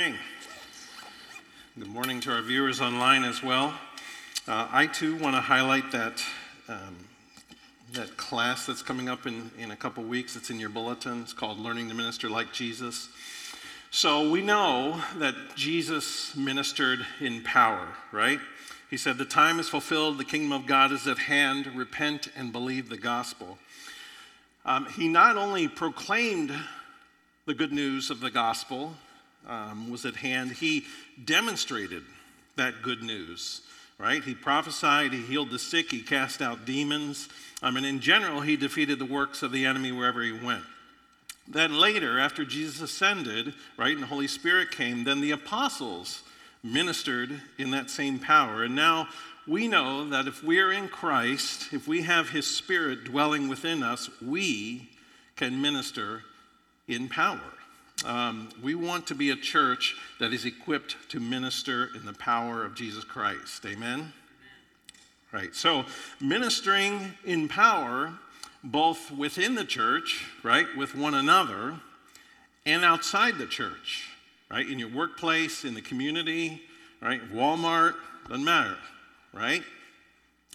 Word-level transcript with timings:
morning. 0.00 0.18
Good 1.78 1.88
morning 1.88 2.20
to 2.22 2.32
our 2.32 2.40
viewers 2.40 2.80
online 2.80 3.22
as 3.22 3.42
well. 3.42 3.74
Uh, 4.48 4.66
I 4.72 4.86
too 4.86 5.14
want 5.16 5.36
to 5.36 5.42
highlight 5.42 5.92
that, 5.92 6.24
um, 6.70 6.96
that 7.92 8.16
class 8.16 8.64
that's 8.64 8.80
coming 8.80 9.10
up 9.10 9.26
in, 9.26 9.50
in 9.58 9.72
a 9.72 9.76
couple 9.76 10.02
weeks. 10.04 10.36
It's 10.36 10.48
in 10.48 10.58
your 10.58 10.70
bulletin. 10.70 11.20
It's 11.20 11.34
called 11.34 11.58
Learning 11.58 11.86
to 11.90 11.94
Minister 11.94 12.30
Like 12.30 12.50
Jesus. 12.50 13.10
So 13.90 14.30
we 14.30 14.40
know 14.40 15.02
that 15.18 15.34
Jesus 15.54 16.34
ministered 16.34 17.04
in 17.20 17.42
power, 17.42 17.86
right? 18.10 18.40
He 18.88 18.96
said, 18.96 19.18
The 19.18 19.26
time 19.26 19.60
is 19.60 19.68
fulfilled, 19.68 20.16
the 20.16 20.24
kingdom 20.24 20.52
of 20.52 20.64
God 20.64 20.92
is 20.92 21.06
at 21.06 21.18
hand. 21.18 21.66
Repent 21.76 22.28
and 22.34 22.52
believe 22.52 22.88
the 22.88 22.96
gospel. 22.96 23.58
Um, 24.64 24.86
he 24.86 25.08
not 25.08 25.36
only 25.36 25.68
proclaimed 25.68 26.54
the 27.44 27.52
good 27.52 27.72
news 27.72 28.08
of 28.08 28.20
the 28.20 28.30
gospel 28.30 28.94
um, 29.48 29.90
was 29.90 30.04
at 30.04 30.16
hand, 30.16 30.52
he 30.52 30.84
demonstrated 31.24 32.02
that 32.56 32.82
good 32.82 33.02
news, 33.02 33.62
right? 33.98 34.22
He 34.22 34.34
prophesied, 34.34 35.12
he 35.12 35.22
healed 35.22 35.50
the 35.50 35.58
sick, 35.58 35.90
he 35.90 36.02
cast 36.02 36.42
out 36.42 36.64
demons. 36.64 37.28
I 37.62 37.70
mean, 37.70 37.84
in 37.84 38.00
general, 38.00 38.40
he 38.40 38.56
defeated 38.56 38.98
the 38.98 39.04
works 39.04 39.42
of 39.42 39.52
the 39.52 39.64
enemy 39.64 39.92
wherever 39.92 40.22
he 40.22 40.32
went. 40.32 40.64
Then 41.48 41.78
later, 41.78 42.18
after 42.18 42.44
Jesus 42.44 42.80
ascended, 42.80 43.54
right, 43.76 43.92
and 43.92 44.02
the 44.02 44.06
Holy 44.06 44.28
Spirit 44.28 44.70
came, 44.70 45.04
then 45.04 45.20
the 45.20 45.32
apostles 45.32 46.22
ministered 46.62 47.40
in 47.58 47.70
that 47.72 47.90
same 47.90 48.18
power. 48.18 48.64
And 48.64 48.76
now 48.76 49.08
we 49.46 49.66
know 49.66 50.08
that 50.10 50.26
if 50.26 50.44
we're 50.44 50.72
in 50.72 50.88
Christ, 50.88 51.72
if 51.72 51.88
we 51.88 52.02
have 52.02 52.30
his 52.30 52.46
Spirit 52.46 53.04
dwelling 53.04 53.48
within 53.48 53.82
us, 53.82 54.08
we 54.22 54.90
can 55.36 55.60
minister 55.60 56.22
in 56.86 57.08
power. 57.08 57.40
Um, 58.04 58.48
we 58.62 58.74
want 58.74 59.06
to 59.08 59.14
be 59.14 59.30
a 59.30 59.36
church 59.36 59.94
that 60.20 60.32
is 60.32 60.46
equipped 60.46 60.96
to 61.10 61.20
minister 61.20 61.90
in 61.94 62.06
the 62.06 62.14
power 62.14 62.64
of 62.64 62.74
Jesus 62.74 63.04
Christ. 63.04 63.64
Amen? 63.66 64.12
Right. 65.32 65.54
So, 65.54 65.84
ministering 66.20 67.12
in 67.24 67.46
power, 67.46 68.12
both 68.64 69.10
within 69.10 69.54
the 69.54 69.64
church, 69.64 70.26
right, 70.42 70.66
with 70.76 70.94
one 70.96 71.14
another, 71.14 71.74
and 72.66 72.84
outside 72.84 73.38
the 73.38 73.46
church, 73.46 74.08
right, 74.50 74.68
in 74.68 74.78
your 74.78 74.88
workplace, 74.88 75.64
in 75.64 75.74
the 75.74 75.82
community, 75.82 76.62
right, 77.00 77.20
Walmart, 77.32 77.94
doesn't 78.28 78.44
matter, 78.44 78.76
right? 79.32 79.62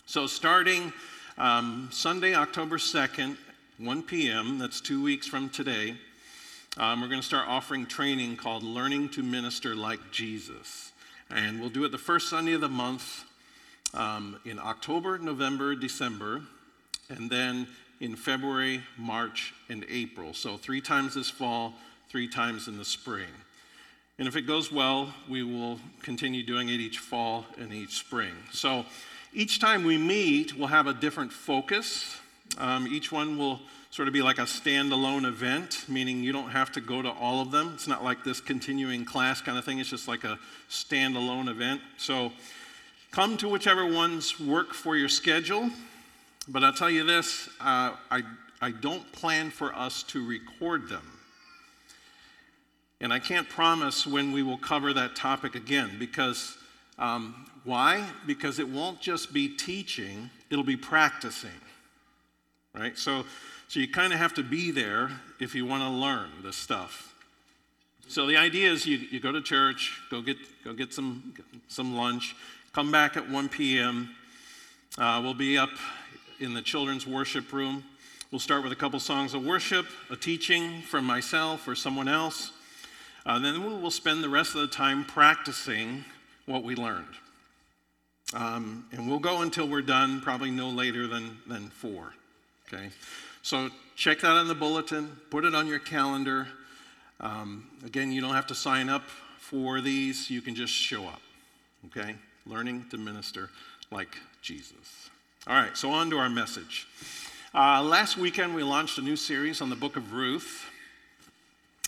So, 0.08 0.28
starting 0.28 0.92
um, 1.38 1.90
Sunday, 1.92 2.36
October 2.36 2.78
2nd, 2.78 3.38
1 3.78 4.04
p.m., 4.04 4.58
that's 4.58 4.82
two 4.82 5.02
weeks 5.02 5.28
from 5.28 5.50
today, 5.50 5.96
um, 6.78 7.00
we're 7.00 7.08
going 7.08 7.22
to 7.22 7.26
start 7.26 7.48
offering 7.48 7.86
training 7.86 8.36
called 8.36 8.62
Learning 8.62 9.08
to 9.10 9.24
Minister 9.24 9.76
Like 9.76 10.12
Jesus. 10.12 10.92
And 11.30 11.62
we'll 11.62 11.70
do 11.70 11.86
it 11.86 11.92
the 11.92 11.98
first 11.98 12.30
Sunday 12.30 12.52
of 12.52 12.60
the 12.60 12.68
month 12.68 13.24
um, 13.94 14.38
in 14.44 14.60
October, 14.60 15.18
November, 15.18 15.74
December, 15.74 16.42
and 17.08 17.30
then 17.30 17.66
in 18.02 18.18
February, 18.18 18.82
March, 18.98 19.54
and 19.70 19.86
April. 19.90 20.34
So, 20.34 20.58
three 20.58 20.82
times 20.82 21.16
this 21.16 21.30
fall, 21.30 21.74
three 22.10 22.28
times 22.28 22.68
in 22.68 22.78
the 22.78 22.84
spring. 22.84 23.30
And 24.20 24.28
if 24.28 24.36
it 24.36 24.42
goes 24.42 24.70
well, 24.70 25.14
we 25.30 25.44
will 25.44 25.80
continue 26.02 26.44
doing 26.44 26.68
it 26.68 26.82
each 26.82 27.00
fall 27.00 27.46
and 27.58 27.72
each 27.74 27.96
spring. 27.96 28.34
So, 28.52 28.86
each 29.34 29.60
time 29.60 29.86
we 29.86 29.98
meet, 29.98 30.58
we'll 30.58 30.68
have 30.68 30.88
a 30.88 30.94
different 30.94 31.32
focus. 31.32 32.18
Um, 32.58 32.86
each 32.88 33.14
one 33.14 33.38
will 33.38 33.62
sort 33.96 34.10
of 34.10 34.14
be 34.14 34.22
like 34.22 34.40
a 34.40 34.42
standalone 34.42 35.26
event, 35.26 35.86
meaning 35.88 36.22
you 36.22 36.34
don't 36.34 36.50
have 36.50 36.70
to 36.70 36.82
go 36.82 37.02
to 37.02 37.10
all 37.12 37.42
of 37.42 37.52
them. 37.52 37.72
It's 37.76 37.88
not 37.88 38.04
like 38.04 38.26
this 38.26 38.42
continuing 38.42 39.06
class 39.06 39.40
kind 39.40 39.58
of 39.58 39.64
thing, 39.64 39.80
it's 39.80 39.90
just 39.90 40.06
like 40.06 40.26
a 40.26 40.38
standalone 40.70 41.48
event. 41.48 41.80
So 41.96 42.34
come 43.12 43.38
to 43.38 43.48
whichever 43.48 43.86
ones 43.86 44.38
work 44.38 44.74
for 44.74 44.98
your 44.98 45.08
schedule. 45.08 45.70
But 46.50 46.62
I'll 46.66 46.74
tell 46.74 46.90
you 46.90 47.06
this 47.06 47.48
uh, 47.62 47.96
I, 48.12 48.24
I 48.60 48.72
don't 48.72 49.10
plan 49.14 49.50
for 49.50 49.74
us 49.74 50.04
to 50.04 50.28
record 50.28 50.90
them. 50.90 51.10
And 53.00 53.14
I 53.14 53.20
can't 53.20 53.48
promise 53.48 54.06
when 54.06 54.34
we 54.34 54.44
will 54.44 54.58
cover 54.58 54.92
that 54.92 55.16
topic 55.16 55.56
again 55.56 55.92
because 55.98 56.58
um, 57.00 57.46
why? 57.64 58.06
Because 58.28 58.60
it 58.60 58.68
won't 58.68 59.00
just 59.00 59.32
be 59.32 59.48
teaching, 59.48 60.30
it'll 60.50 60.66
be 60.66 60.76
practicing. 60.76 61.62
Right? 62.74 62.98
So 62.98 63.24
so 63.68 63.80
you 63.80 63.88
kind 63.88 64.14
of 64.14 64.20
have 64.20 64.34
to 64.36 64.44
be 64.44 64.72
there 64.72 65.10
if 65.40 65.56
you 65.56 65.66
want 65.66 65.84
to 65.84 65.90
learn 65.90 66.30
this 66.44 66.56
stuff. 66.56 67.14
So 68.08 68.28
the 68.28 68.38
idea 68.38 68.72
is 68.72 68.86
you, 68.86 68.98
you 68.98 69.20
go 69.20 69.32
to 69.32 69.42
church, 69.42 70.00
go 70.12 70.22
get, 70.22 70.38
go 70.64 70.74
get 70.74 70.94
some, 70.94 71.34
some 71.68 71.96
lunch, 71.96 72.36
come 72.74 72.92
back 72.92 73.18
at 73.18 73.30
1 73.30 73.50
p.m. 73.50 74.10
Uh, 74.98 75.20
we'll 75.24 75.34
be 75.34 75.58
up 75.58 75.72
in 76.40 76.54
the 76.54 76.62
children's 76.62 77.08
worship 77.08 77.52
room. 77.52 77.84
We'll 78.32 78.40
start 78.40 78.64
with 78.64 78.72
a 78.72 78.76
couple 78.76 79.00
songs 79.00 79.34
of 79.34 79.44
worship, 79.44 79.88
a 80.10 80.16
teaching 80.16 80.82
from 80.82 81.06
myself 81.06 81.68
or 81.68 81.76
someone 81.76 82.08
else. 82.08 82.52
Uh, 83.26 83.40
then 83.40 83.64
we'll 83.82 83.90
spend 83.90 84.24
the 84.24 84.30
rest 84.30 84.54
of 84.54 84.62
the 84.62 84.68
time 84.68 85.04
practicing 85.04 86.06
what 86.46 86.64
we 86.64 86.76
learned. 86.76 87.06
Um, 88.34 88.86
and 88.92 89.08
we'll 89.10 89.20
go 89.20 89.42
until 89.42 89.68
we're 89.68 89.82
done, 89.82 90.22
probably 90.22 90.52
no 90.52 90.70
later 90.70 91.08
than, 91.08 91.38
than 91.48 91.70
four. 91.70 92.14
Okay? 92.68 92.90
So 93.46 93.70
check 93.96 94.22
that 94.22 94.42
in 94.42 94.48
the 94.48 94.56
bulletin, 94.56 95.18
put 95.30 95.46
it 95.46 95.54
on 95.54 95.68
your 95.68 95.78
calendar. 95.78 96.48
Um, 97.20 97.68
again, 97.86 98.12
you 98.12 98.20
don't 98.20 98.34
have 98.34 98.48
to 98.48 98.56
sign 98.56 98.90
up 98.90 99.04
for 99.38 99.82
these, 99.82 100.32
you 100.32 100.42
can 100.42 100.56
just 100.56 100.74
show 100.74 101.06
up. 101.06 101.22
Okay? 101.86 102.16
Learning 102.48 102.88
to 102.90 102.98
minister 102.98 103.52
like 103.92 104.18
Jesus. 104.42 105.12
All 105.46 105.54
right, 105.54 105.78
so 105.78 105.92
on 105.92 106.10
to 106.10 106.18
our 106.18 106.28
message. 106.28 106.88
Uh, 107.54 107.84
last 107.84 108.18
weekend, 108.18 108.56
we 108.56 108.64
launched 108.64 108.98
a 108.98 109.02
new 109.04 109.16
series 109.16 109.62
on 109.62 109.70
the 109.70 109.76
book 109.76 109.96
of 109.96 110.14
Ruth. 110.14 110.66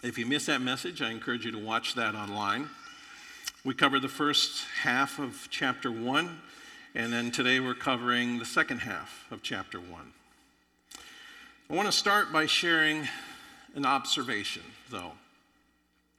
If 0.03 0.19
you 0.19 0.27
missed 0.27 0.45
that 0.45 0.61
message, 0.61 1.01
I 1.01 1.09
encourage 1.09 1.43
you 1.43 1.51
to 1.53 1.57
watch 1.57 1.95
that 1.95 2.13
online. 2.13 2.69
We 3.65 3.73
covered 3.73 4.03
the 4.03 4.09
first 4.09 4.63
half 4.83 5.17
of 5.17 5.47
chapter 5.49 5.91
one, 5.91 6.39
and 6.93 7.11
then 7.11 7.31
today 7.31 7.59
we're 7.59 7.73
covering 7.73 8.37
the 8.37 8.45
second 8.45 8.81
half 8.81 9.25
of 9.31 9.41
chapter 9.41 9.79
one. 9.79 10.13
I 11.69 11.75
want 11.75 11.87
to 11.87 11.91
start 11.91 12.31
by 12.31 12.45
sharing 12.45 13.09
an 13.75 13.85
observation, 13.85 14.61
though. 14.89 15.11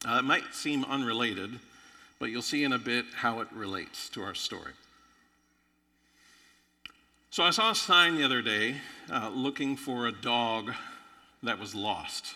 Uh, 0.07 0.19
it 0.19 0.25
might 0.25 0.55
seem 0.55 0.85
unrelated, 0.85 1.59
but 2.19 2.27
you'll 2.27 2.43
see 2.43 2.65
in 2.65 2.75
a 2.75 2.79
bit 2.79 3.07
how 3.17 3.41
it 3.41 3.49
relates 3.55 4.11
to 4.11 4.23
our 4.23 4.35
story. 4.35 4.73
So 7.31 7.45
I 7.45 7.49
saw 7.49 7.71
a 7.71 7.75
sign 7.75 8.17
the 8.17 8.25
other 8.25 8.43
day 8.43 8.75
uh, 9.11 9.31
looking 9.31 9.75
for 9.75 10.07
a 10.07 10.13
dog 10.13 10.75
that 11.43 11.59
was 11.59 11.75
lost. 11.75 12.35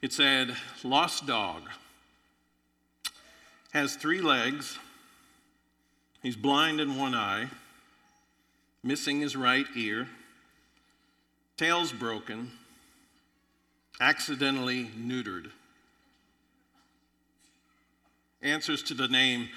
It 0.00 0.12
said, 0.12 0.56
Lost 0.84 1.26
dog. 1.26 1.62
Has 3.72 3.96
three 3.96 4.20
legs. 4.20 4.78
He's 6.22 6.36
blind 6.36 6.80
in 6.80 6.96
one 6.96 7.16
eye, 7.16 7.48
missing 8.84 9.20
his 9.20 9.34
right 9.34 9.66
ear 9.74 10.06
tail's 11.58 11.92
broken, 11.92 12.50
accidentally 14.00 14.86
neutered. 14.96 15.50
Answers 18.40 18.84
to 18.84 18.94
the 18.94 19.08
name 19.08 19.48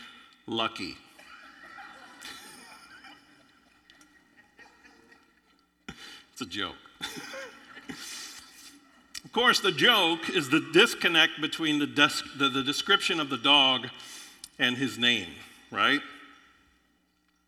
Lucky. 0.47 0.97
it's 6.33 6.41
a 6.41 6.45
joke. 6.47 6.73
of 7.89 9.31
course, 9.31 9.59
the 9.59 9.71
joke 9.71 10.27
is 10.31 10.49
the 10.49 10.67
disconnect 10.73 11.39
between 11.39 11.77
the, 11.77 11.85
des- 11.85 12.23
the, 12.35 12.49
the 12.49 12.63
description 12.63 13.19
of 13.19 13.29
the 13.29 13.37
dog 13.37 13.87
and 14.57 14.75
his 14.75 14.97
name, 14.97 15.29
right? 15.69 16.01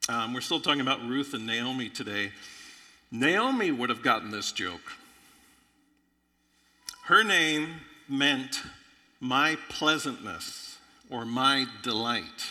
Um, 0.08 0.36
we're 0.36 0.42
still 0.42 0.60
talking 0.60 0.82
about 0.82 1.04
Ruth 1.08 1.34
and 1.34 1.48
Naomi 1.48 1.90
today. 1.90 2.32
Naomi 3.16 3.70
would 3.70 3.92
have 3.92 4.02
gotten 4.02 4.32
this 4.32 4.52
joke. 4.52 4.82
Her 7.04 7.24
name 7.24 7.76
meant 8.10 8.64
my 9.20 9.56
pleasantness 9.70 10.80
or 11.12 11.24
my 11.24 11.68
delight. 11.84 12.48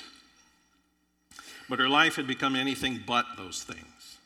But 1.68 1.80
her 1.80 1.88
life 1.88 2.14
had 2.14 2.28
become 2.28 2.54
anything 2.54 3.00
but 3.04 3.26
those 3.36 3.64
things. 3.64 4.18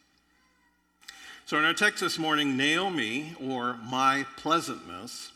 So 1.47 1.56
in 1.56 1.65
our 1.65 1.73
text 1.73 2.00
this 2.03 2.19
morning, 2.19 2.55
Naomi, 2.55 3.35
or 3.43 3.79
my 3.83 4.27
pleasantness, 4.37 5.31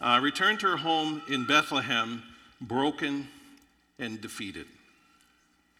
uh, 0.00 0.18
returned 0.20 0.58
to 0.60 0.66
her 0.66 0.78
home 0.78 1.22
in 1.28 1.44
Bethlehem 1.44 2.24
broken 2.60 3.28
and 4.00 4.20
defeated. 4.20 4.66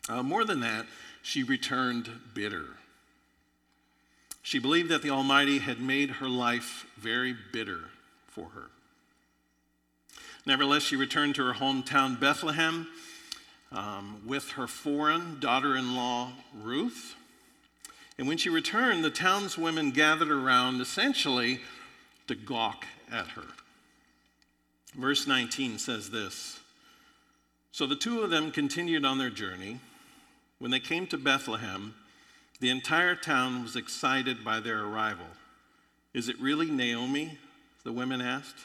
Uh, 0.09 0.23
more 0.23 0.45
than 0.45 0.61
that, 0.61 0.87
she 1.23 1.43
returned 1.43 2.09
bitter. 2.35 2.67
She 4.49 4.59
believed 4.59 4.89
that 4.89 5.03
the 5.03 5.11
Almighty 5.11 5.59
had 5.59 5.79
made 5.79 6.09
her 6.09 6.27
life 6.27 6.87
very 6.97 7.37
bitter 7.53 7.81
for 8.29 8.47
her. 8.55 8.71
Nevertheless, 10.47 10.85
she 10.85 10.97
returned 10.97 11.35
to 11.35 11.45
her 11.45 11.53
hometown, 11.53 12.19
Bethlehem, 12.19 12.89
um, 13.73 14.23
with 14.25 14.53
her 14.53 14.67
foreign 14.67 15.39
daughter 15.39 15.77
in 15.77 15.95
law, 15.95 16.33
Ruth. 16.63 17.15
And 18.17 18.27
when 18.27 18.39
she 18.39 18.49
returned, 18.49 19.05
the 19.05 19.11
townswomen 19.11 19.93
gathered 19.93 20.31
around 20.31 20.81
essentially 20.81 21.61
to 22.27 22.35
gawk 22.35 22.87
at 23.13 23.27
her. 23.27 23.45
Verse 24.95 25.27
19 25.27 25.79
says 25.79 26.09
this 26.09 26.59
So 27.71 27.85
the 27.85 27.97
two 27.97 28.23
of 28.23 28.31
them 28.31 28.51
continued 28.51 29.05
on 29.05 29.19
their 29.19 29.29
journey. 29.29 29.81
When 30.59 30.71
they 30.71 30.81
came 30.81 31.07
to 31.09 31.19
Bethlehem, 31.19 31.95
the 32.61 32.71
entire 32.71 33.15
town 33.15 33.63
was 33.63 33.77
excited 33.77 34.45
by 34.45 34.61
their 34.61 34.85
arrival. 34.85 35.27
Is 36.15 36.29
it 36.29 36.41
really 36.41 36.71
Naomi? 36.71 37.39
The 37.85 37.93
women 37.93 38.21
asked. 38.21 38.57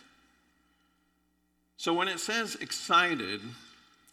So 1.78 1.94
when 1.94 2.08
it 2.08 2.20
says 2.20 2.56
excited, 2.56 3.42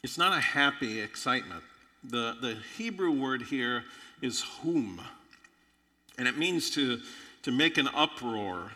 it's 0.03 0.19
not 0.19 0.37
a 0.37 0.41
happy 0.41 1.01
excitement. 1.01 1.63
The, 2.05 2.37
the 2.41 2.57
Hebrew 2.77 3.13
word 3.13 3.43
here 3.43 3.85
is 4.23 4.41
hum, 4.41 5.01
and 6.19 6.27
it 6.27 6.37
means 6.37 6.71
to, 6.71 7.01
to 7.43 7.51
make 7.51 7.79
an 7.79 7.89
uproar 7.95 8.73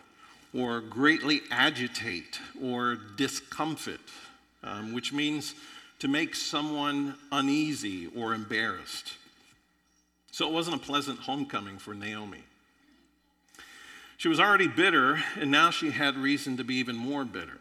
or 0.53 0.79
greatly 0.81 1.41
agitate 1.51 2.39
or 2.63 2.97
discomfit, 3.17 3.99
um, 4.63 4.93
which 4.93 5.11
means 5.11 5.53
to 5.99 6.07
make 6.07 6.35
someone 6.35 7.15
uneasy 7.31 8.07
or 8.15 8.33
embarrassed. 8.33 9.13
So 10.35 10.45
it 10.45 10.51
wasn't 10.51 10.75
a 10.75 10.79
pleasant 10.85 11.19
homecoming 11.19 11.77
for 11.77 11.93
Naomi. 11.93 12.43
She 14.17 14.27
was 14.27 14.37
already 14.37 14.67
bitter, 14.67 15.23
and 15.39 15.49
now 15.49 15.69
she 15.69 15.91
had 15.91 16.17
reason 16.17 16.57
to 16.57 16.65
be 16.65 16.75
even 16.75 16.97
more 16.97 17.23
bitter. 17.23 17.57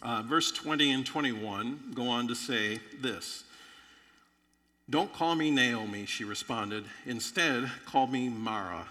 Uh, 0.00 0.22
verse 0.22 0.52
20 0.52 0.92
and 0.92 1.04
21 1.04 1.94
go 1.96 2.06
on 2.06 2.28
to 2.28 2.36
say 2.36 2.78
this 3.00 3.42
Don't 4.88 5.12
call 5.12 5.34
me 5.34 5.50
Naomi, 5.50 6.06
she 6.06 6.22
responded. 6.22 6.84
Instead, 7.06 7.68
call 7.86 8.06
me 8.06 8.28
Mara, 8.28 8.86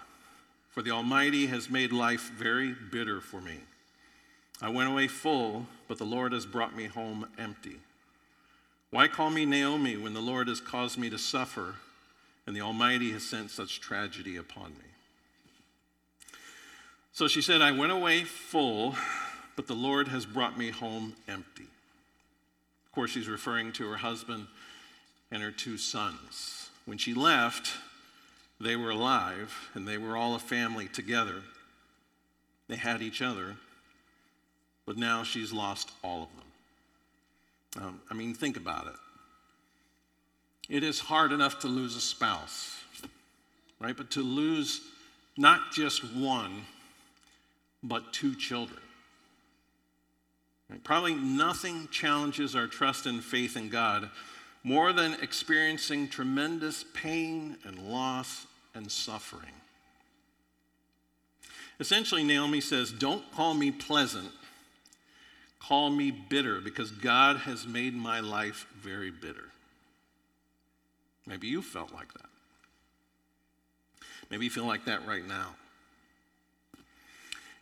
for 0.68 0.82
the 0.82 0.90
Almighty 0.90 1.46
has 1.46 1.70
made 1.70 1.90
life 1.90 2.30
very 2.32 2.74
bitter 2.92 3.22
for 3.22 3.40
me. 3.40 3.60
I 4.60 4.68
went 4.68 4.90
away 4.90 5.08
full, 5.08 5.64
but 5.88 5.96
the 5.96 6.04
Lord 6.04 6.32
has 6.32 6.44
brought 6.44 6.76
me 6.76 6.84
home 6.84 7.28
empty. 7.38 7.78
Why 8.90 9.08
call 9.08 9.30
me 9.30 9.46
Naomi 9.46 9.96
when 9.96 10.12
the 10.12 10.20
Lord 10.20 10.48
has 10.48 10.60
caused 10.60 10.98
me 10.98 11.08
to 11.08 11.18
suffer 11.18 11.76
and 12.48 12.56
the 12.56 12.62
Almighty 12.62 13.12
has 13.12 13.22
sent 13.22 13.50
such 13.50 13.78
tragedy 13.78 14.36
upon 14.36 14.70
me? 14.70 16.30
So 17.12 17.28
she 17.28 17.42
said, 17.42 17.60
I 17.60 17.72
went 17.72 17.92
away 17.92 18.24
full, 18.24 18.94
but 19.54 19.66
the 19.66 19.74
Lord 19.74 20.08
has 20.08 20.24
brought 20.24 20.56
me 20.56 20.70
home 20.70 21.14
empty. 21.28 21.66
Of 22.86 22.92
course, 22.92 23.10
she's 23.10 23.28
referring 23.28 23.72
to 23.72 23.86
her 23.90 23.98
husband 23.98 24.46
and 25.30 25.42
her 25.42 25.50
two 25.50 25.76
sons. 25.76 26.70
When 26.86 26.96
she 26.96 27.12
left, 27.12 27.70
they 28.58 28.76
were 28.76 28.90
alive 28.90 29.68
and 29.74 29.86
they 29.86 29.98
were 29.98 30.16
all 30.16 30.34
a 30.34 30.38
family 30.38 30.88
together. 30.88 31.42
They 32.66 32.76
had 32.76 33.02
each 33.02 33.20
other, 33.20 33.56
but 34.86 34.96
now 34.96 35.22
she's 35.22 35.52
lost 35.52 35.90
all 36.02 36.22
of 36.22 36.28
them. 37.82 37.84
Um, 37.88 38.00
I 38.10 38.14
mean, 38.14 38.32
think 38.32 38.56
about 38.56 38.86
it. 38.86 38.96
It 40.68 40.82
is 40.82 41.00
hard 41.00 41.32
enough 41.32 41.60
to 41.60 41.68
lose 41.68 41.96
a 41.96 42.00
spouse, 42.00 42.76
right? 43.80 43.96
But 43.96 44.10
to 44.12 44.22
lose 44.22 44.82
not 45.36 45.72
just 45.72 46.04
one, 46.14 46.62
but 47.82 48.12
two 48.12 48.34
children. 48.34 48.80
Probably 50.84 51.14
nothing 51.14 51.88
challenges 51.90 52.54
our 52.54 52.66
trust 52.66 53.06
and 53.06 53.24
faith 53.24 53.56
in 53.56 53.70
God 53.70 54.10
more 54.62 54.92
than 54.92 55.14
experiencing 55.22 56.08
tremendous 56.08 56.84
pain 56.92 57.56
and 57.64 57.78
loss 57.78 58.46
and 58.74 58.90
suffering. 58.90 59.52
Essentially, 61.80 62.24
Naomi 62.24 62.60
says, 62.60 62.90
Don't 62.90 63.30
call 63.32 63.54
me 63.54 63.70
pleasant, 63.70 64.30
call 65.60 65.88
me 65.90 66.10
bitter, 66.10 66.60
because 66.60 66.90
God 66.90 67.38
has 67.38 67.66
made 67.66 67.94
my 67.94 68.20
life 68.20 68.66
very 68.76 69.10
bitter. 69.10 69.44
Maybe 71.28 71.46
you 71.46 71.60
felt 71.60 71.92
like 71.92 72.12
that. 72.14 72.26
Maybe 74.30 74.46
you 74.46 74.50
feel 74.50 74.66
like 74.66 74.86
that 74.86 75.06
right 75.06 75.26
now. 75.26 75.54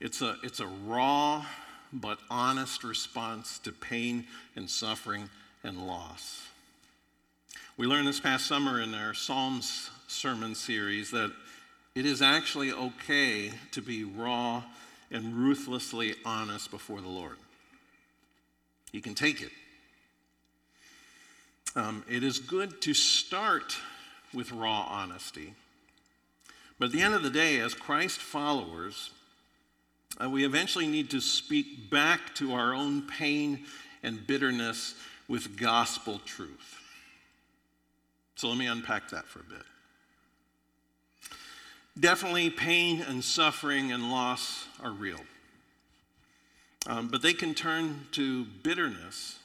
It's 0.00 0.22
a, 0.22 0.36
it's 0.44 0.60
a 0.60 0.66
raw 0.66 1.44
but 1.92 2.18
honest 2.30 2.84
response 2.84 3.58
to 3.60 3.72
pain 3.72 4.24
and 4.54 4.70
suffering 4.70 5.28
and 5.64 5.86
loss. 5.86 6.46
We 7.76 7.86
learned 7.86 8.06
this 8.06 8.20
past 8.20 8.46
summer 8.46 8.80
in 8.80 8.94
our 8.94 9.14
Psalms 9.14 9.90
sermon 10.06 10.54
series 10.54 11.10
that 11.10 11.32
it 11.94 12.06
is 12.06 12.22
actually 12.22 12.72
okay 12.72 13.50
to 13.72 13.82
be 13.82 14.04
raw 14.04 14.62
and 15.10 15.34
ruthlessly 15.34 16.14
honest 16.24 16.70
before 16.70 17.00
the 17.00 17.08
Lord. 17.08 17.36
He 18.92 19.00
can 19.00 19.14
take 19.14 19.42
it. 19.42 19.50
Um, 21.76 22.02
it 22.08 22.24
is 22.24 22.38
good 22.38 22.80
to 22.82 22.94
start 22.94 23.76
with 24.32 24.50
raw 24.50 24.86
honesty. 24.88 25.52
But 26.78 26.86
at 26.86 26.92
the 26.92 27.02
end 27.02 27.14
of 27.14 27.22
the 27.22 27.28
day, 27.28 27.60
as 27.60 27.74
Christ 27.74 28.18
followers, 28.18 29.10
uh, 30.22 30.30
we 30.30 30.46
eventually 30.46 30.86
need 30.86 31.10
to 31.10 31.20
speak 31.20 31.90
back 31.90 32.34
to 32.36 32.54
our 32.54 32.74
own 32.74 33.02
pain 33.02 33.66
and 34.02 34.26
bitterness 34.26 34.94
with 35.28 35.58
gospel 35.58 36.18
truth. 36.24 36.80
So 38.36 38.48
let 38.48 38.56
me 38.56 38.66
unpack 38.66 39.10
that 39.10 39.26
for 39.26 39.40
a 39.40 39.44
bit. 39.44 39.62
Definitely, 42.00 42.48
pain 42.48 43.02
and 43.02 43.22
suffering 43.22 43.92
and 43.92 44.10
loss 44.10 44.66
are 44.82 44.92
real. 44.92 45.20
Um, 46.86 47.08
but 47.08 47.20
they 47.20 47.34
can 47.34 47.54
turn 47.54 48.06
to 48.12 48.44
bitterness 48.62 49.38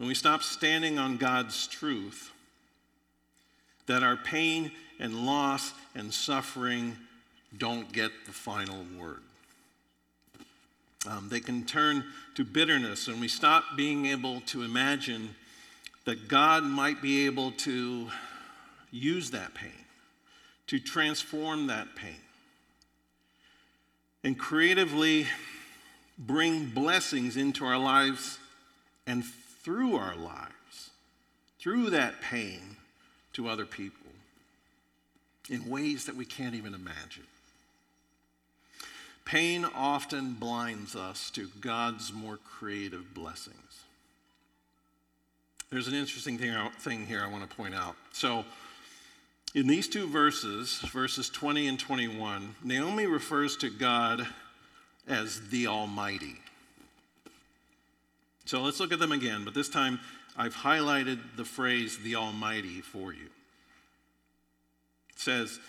when 0.00 0.08
we 0.08 0.14
stop 0.14 0.42
standing 0.42 0.98
on 0.98 1.18
God's 1.18 1.66
truth 1.66 2.32
that 3.84 4.02
our 4.02 4.16
pain 4.16 4.72
and 4.98 5.26
loss 5.26 5.74
and 5.94 6.14
suffering 6.14 6.96
don't 7.58 7.92
get 7.92 8.10
the 8.24 8.32
final 8.32 8.86
word. 8.98 9.20
Um, 11.06 11.28
they 11.28 11.40
can 11.40 11.66
turn 11.66 12.02
to 12.34 12.44
bitterness, 12.44 13.08
and 13.08 13.20
we 13.20 13.28
stop 13.28 13.76
being 13.76 14.06
able 14.06 14.40
to 14.46 14.62
imagine 14.62 15.34
that 16.06 16.28
God 16.28 16.62
might 16.64 17.02
be 17.02 17.26
able 17.26 17.50
to 17.52 18.08
use 18.90 19.30
that 19.32 19.52
pain, 19.52 19.84
to 20.68 20.78
transform 20.78 21.66
that 21.66 21.94
pain, 21.94 22.22
and 24.24 24.38
creatively 24.38 25.26
bring 26.18 26.70
blessings 26.70 27.36
into 27.36 27.66
our 27.66 27.76
lives 27.76 28.38
and 29.06 29.22
through 29.62 29.96
our 29.96 30.16
lives, 30.16 30.90
through 31.58 31.90
that 31.90 32.20
pain 32.20 32.76
to 33.32 33.48
other 33.48 33.66
people 33.66 34.10
in 35.48 35.68
ways 35.68 36.04
that 36.06 36.16
we 36.16 36.24
can't 36.24 36.54
even 36.54 36.74
imagine. 36.74 37.26
Pain 39.24 39.66
often 39.74 40.34
blinds 40.34 40.96
us 40.96 41.30
to 41.30 41.48
God's 41.60 42.12
more 42.12 42.38
creative 42.38 43.14
blessings. 43.14 43.56
There's 45.70 45.86
an 45.86 45.94
interesting 45.94 46.36
thing, 46.36 47.06
here 47.06 47.22
I 47.22 47.28
want 47.28 47.48
to 47.48 47.56
point 47.56 47.74
out. 47.74 47.94
So, 48.12 48.44
in 49.54 49.66
these 49.66 49.88
two 49.88 50.08
verses, 50.08 50.78
verses 50.92 51.28
20 51.28 51.68
and 51.68 51.78
21, 51.78 52.54
Naomi 52.62 53.06
refers 53.06 53.56
to 53.58 53.70
God 53.70 54.26
as 55.08 55.48
the 55.48 55.66
Almighty. 55.66 56.36
So 58.50 58.62
let's 58.62 58.80
look 58.80 58.90
at 58.92 58.98
them 58.98 59.12
again, 59.12 59.44
but 59.44 59.54
this 59.54 59.68
time 59.68 60.00
I've 60.36 60.56
highlighted 60.56 61.20
the 61.36 61.44
phrase 61.44 61.98
the 61.98 62.16
Almighty 62.16 62.80
for 62.80 63.12
you. 63.12 63.26
It 65.10 65.20
says, 65.20 65.60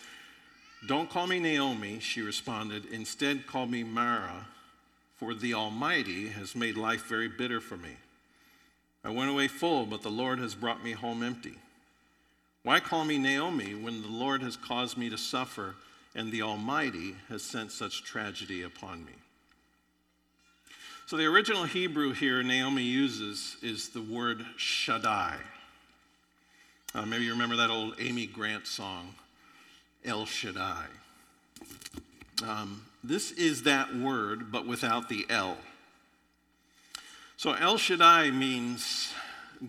don't 0.87 1.07
call 1.07 1.27
me 1.27 1.39
Naomi, 1.39 1.99
she 1.99 2.23
responded. 2.23 2.85
Instead, 2.85 3.45
call 3.45 3.67
me 3.67 3.83
Mara, 3.83 4.47
for 5.17 5.35
the 5.35 5.53
Almighty 5.53 6.29
has 6.29 6.55
made 6.55 6.75
life 6.75 7.05
very 7.05 7.27
bitter 7.27 7.61
for 7.61 7.77
me. 7.77 7.97
I 9.03 9.11
went 9.11 9.29
away 9.29 9.47
full, 9.47 9.85
but 9.85 10.01
the 10.01 10.09
Lord 10.09 10.39
has 10.39 10.55
brought 10.55 10.83
me 10.83 10.93
home 10.93 11.21
empty. 11.21 11.59
Why 12.63 12.79
call 12.79 13.05
me 13.05 13.19
Naomi 13.19 13.75
when 13.75 14.01
the 14.01 14.07
Lord 14.07 14.41
has 14.41 14.57
caused 14.57 14.97
me 14.97 15.07
to 15.11 15.19
suffer 15.19 15.75
and 16.15 16.31
the 16.31 16.41
Almighty 16.41 17.15
has 17.29 17.43
sent 17.43 17.71
such 17.71 18.03
tragedy 18.03 18.63
upon 18.63 19.05
me? 19.05 19.20
So, 21.11 21.17
the 21.17 21.25
original 21.25 21.65
Hebrew 21.65 22.13
here 22.13 22.41
Naomi 22.41 22.83
uses 22.83 23.57
is 23.61 23.89
the 23.89 24.01
word 24.01 24.45
Shaddai. 24.55 25.35
Uh, 26.95 27.05
maybe 27.05 27.25
you 27.25 27.31
remember 27.31 27.57
that 27.57 27.69
old 27.69 27.95
Amy 27.99 28.27
Grant 28.27 28.65
song, 28.65 29.13
El 30.05 30.25
Shaddai. 30.25 30.85
Um, 32.47 32.85
this 33.03 33.31
is 33.33 33.63
that 33.63 33.93
word, 33.93 34.53
but 34.53 34.65
without 34.65 35.09
the 35.09 35.25
El. 35.29 35.57
So 37.35 37.51
El 37.55 37.77
Shaddai 37.77 38.31
means 38.31 39.11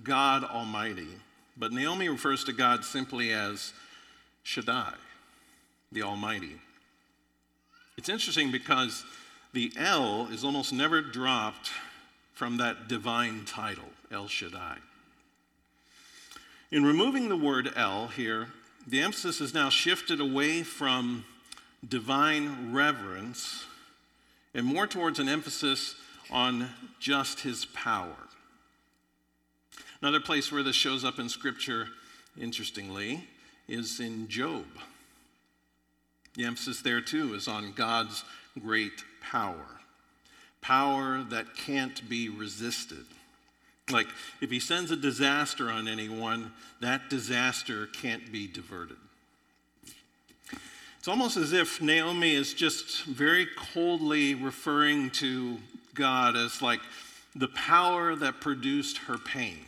God 0.04 0.44
Almighty, 0.44 1.08
but 1.56 1.72
Naomi 1.72 2.08
refers 2.08 2.44
to 2.44 2.52
God 2.52 2.84
simply 2.84 3.32
as 3.32 3.72
Shaddai, 4.44 4.94
the 5.90 6.04
Almighty. 6.04 6.60
It's 7.98 8.08
interesting 8.08 8.52
because 8.52 9.04
the 9.52 9.72
El 9.76 10.28
is 10.28 10.44
almost 10.44 10.72
never 10.72 11.00
dropped 11.00 11.70
from 12.32 12.56
that 12.56 12.88
divine 12.88 13.44
title, 13.44 13.90
El 14.10 14.26
Shaddai. 14.28 14.78
In 16.70 16.84
removing 16.84 17.28
the 17.28 17.36
word 17.36 17.70
El 17.76 18.08
here, 18.08 18.48
the 18.86 19.00
emphasis 19.00 19.40
is 19.40 19.52
now 19.52 19.68
shifted 19.68 20.20
away 20.20 20.62
from 20.62 21.24
divine 21.86 22.72
reverence 22.72 23.66
and 24.54 24.66
more 24.66 24.86
towards 24.86 25.18
an 25.18 25.28
emphasis 25.28 25.94
on 26.30 26.70
just 26.98 27.40
his 27.40 27.66
power. 27.66 28.16
Another 30.00 30.20
place 30.20 30.50
where 30.50 30.62
this 30.62 30.74
shows 30.74 31.04
up 31.04 31.18
in 31.18 31.28
Scripture, 31.28 31.88
interestingly, 32.40 33.28
is 33.68 34.00
in 34.00 34.28
Job. 34.28 34.64
The 36.34 36.44
emphasis 36.44 36.80
there 36.80 37.00
too 37.00 37.34
is 37.34 37.46
on 37.46 37.72
God's 37.72 38.24
great 38.58 39.04
power, 39.30 39.80
power 40.60 41.22
that 41.30 41.56
can't 41.56 42.08
be 42.08 42.28
resisted. 42.28 43.04
Like 43.90 44.08
if 44.40 44.50
he 44.50 44.60
sends 44.60 44.90
a 44.90 44.96
disaster 44.96 45.70
on 45.70 45.88
anyone, 45.88 46.52
that 46.80 47.10
disaster 47.10 47.86
can't 47.86 48.30
be 48.32 48.46
diverted. 48.46 48.96
It's 50.98 51.08
almost 51.08 51.36
as 51.36 51.52
if 51.52 51.82
Naomi 51.82 52.32
is 52.32 52.54
just 52.54 53.04
very 53.04 53.48
coldly 53.56 54.34
referring 54.34 55.10
to 55.10 55.58
God 55.94 56.36
as 56.36 56.62
like 56.62 56.80
the 57.34 57.48
power 57.48 58.14
that 58.14 58.40
produced 58.40 58.98
her 58.98 59.18
pain. 59.18 59.58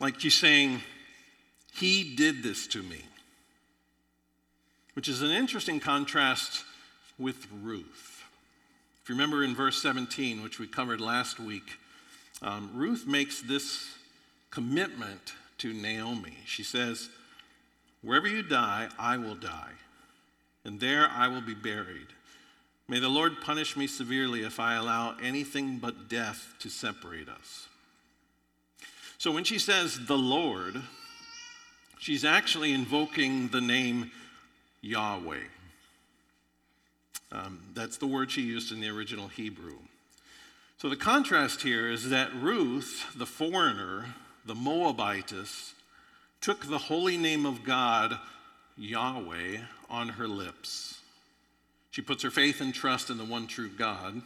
Like 0.00 0.20
she's 0.20 0.34
saying, 0.34 0.82
He 1.72 2.14
did 2.14 2.42
this 2.42 2.66
to 2.68 2.82
me. 2.82 3.02
Which 4.94 5.08
is 5.08 5.22
an 5.22 5.30
interesting 5.30 5.80
contrast 5.80 6.64
with 7.18 7.46
Ruth. 7.62 8.22
If 9.02 9.08
you 9.08 9.14
remember 9.14 9.44
in 9.44 9.54
verse 9.54 9.80
17, 9.82 10.42
which 10.42 10.58
we 10.58 10.66
covered 10.66 11.00
last 11.00 11.38
week, 11.38 11.78
um, 12.42 12.70
Ruth 12.74 13.06
makes 13.06 13.40
this 13.40 13.94
commitment 14.50 15.34
to 15.58 15.72
Naomi. 15.72 16.38
She 16.44 16.62
says, 16.62 17.08
Wherever 18.02 18.28
you 18.28 18.42
die, 18.42 18.88
I 18.98 19.16
will 19.16 19.34
die, 19.34 19.72
and 20.64 20.78
there 20.78 21.08
I 21.08 21.28
will 21.28 21.40
be 21.40 21.54
buried. 21.54 22.08
May 22.88 23.00
the 23.00 23.08
Lord 23.08 23.40
punish 23.40 23.76
me 23.76 23.86
severely 23.86 24.42
if 24.42 24.60
I 24.60 24.74
allow 24.74 25.16
anything 25.22 25.78
but 25.78 26.08
death 26.08 26.54
to 26.60 26.68
separate 26.68 27.28
us. 27.28 27.66
So 29.18 29.32
when 29.32 29.44
she 29.44 29.58
says 29.58 30.06
the 30.06 30.18
Lord, 30.18 30.80
she's 31.98 32.24
actually 32.24 32.72
invoking 32.72 33.48
the 33.48 33.60
name 33.60 34.12
Yahweh. 34.82 35.44
Um, 37.32 37.60
that's 37.74 37.96
the 37.96 38.06
word 38.06 38.30
she 38.30 38.42
used 38.42 38.72
in 38.72 38.80
the 38.80 38.88
original 38.88 39.28
Hebrew. 39.28 39.78
So 40.78 40.88
the 40.88 40.96
contrast 40.96 41.62
here 41.62 41.90
is 41.90 42.10
that 42.10 42.34
Ruth, 42.34 43.06
the 43.16 43.26
foreigner, 43.26 44.14
the 44.44 44.54
Moabitess, 44.54 45.72
took 46.40 46.66
the 46.66 46.78
holy 46.78 47.16
name 47.16 47.46
of 47.46 47.64
God, 47.64 48.18
Yahweh, 48.76 49.58
on 49.88 50.10
her 50.10 50.28
lips. 50.28 51.00
She 51.90 52.02
puts 52.02 52.22
her 52.22 52.30
faith 52.30 52.60
and 52.60 52.74
trust 52.74 53.08
in 53.08 53.16
the 53.16 53.24
one 53.24 53.46
true 53.46 53.70
God. 53.70 54.20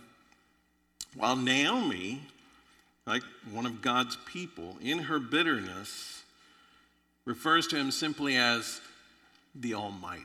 While 1.15 1.37
Naomi, 1.37 2.21
like 3.07 3.23
one 3.53 3.65
of 3.65 3.81
God's 3.81 4.17
people, 4.27 4.77
in 4.83 4.99
her 4.99 5.21
bitterness, 5.21 6.25
refers 7.25 7.67
to 7.69 7.77
him 7.77 7.91
simply 7.91 8.37
as 8.37 8.81
the 9.55 9.75
Almighty. 9.75 10.25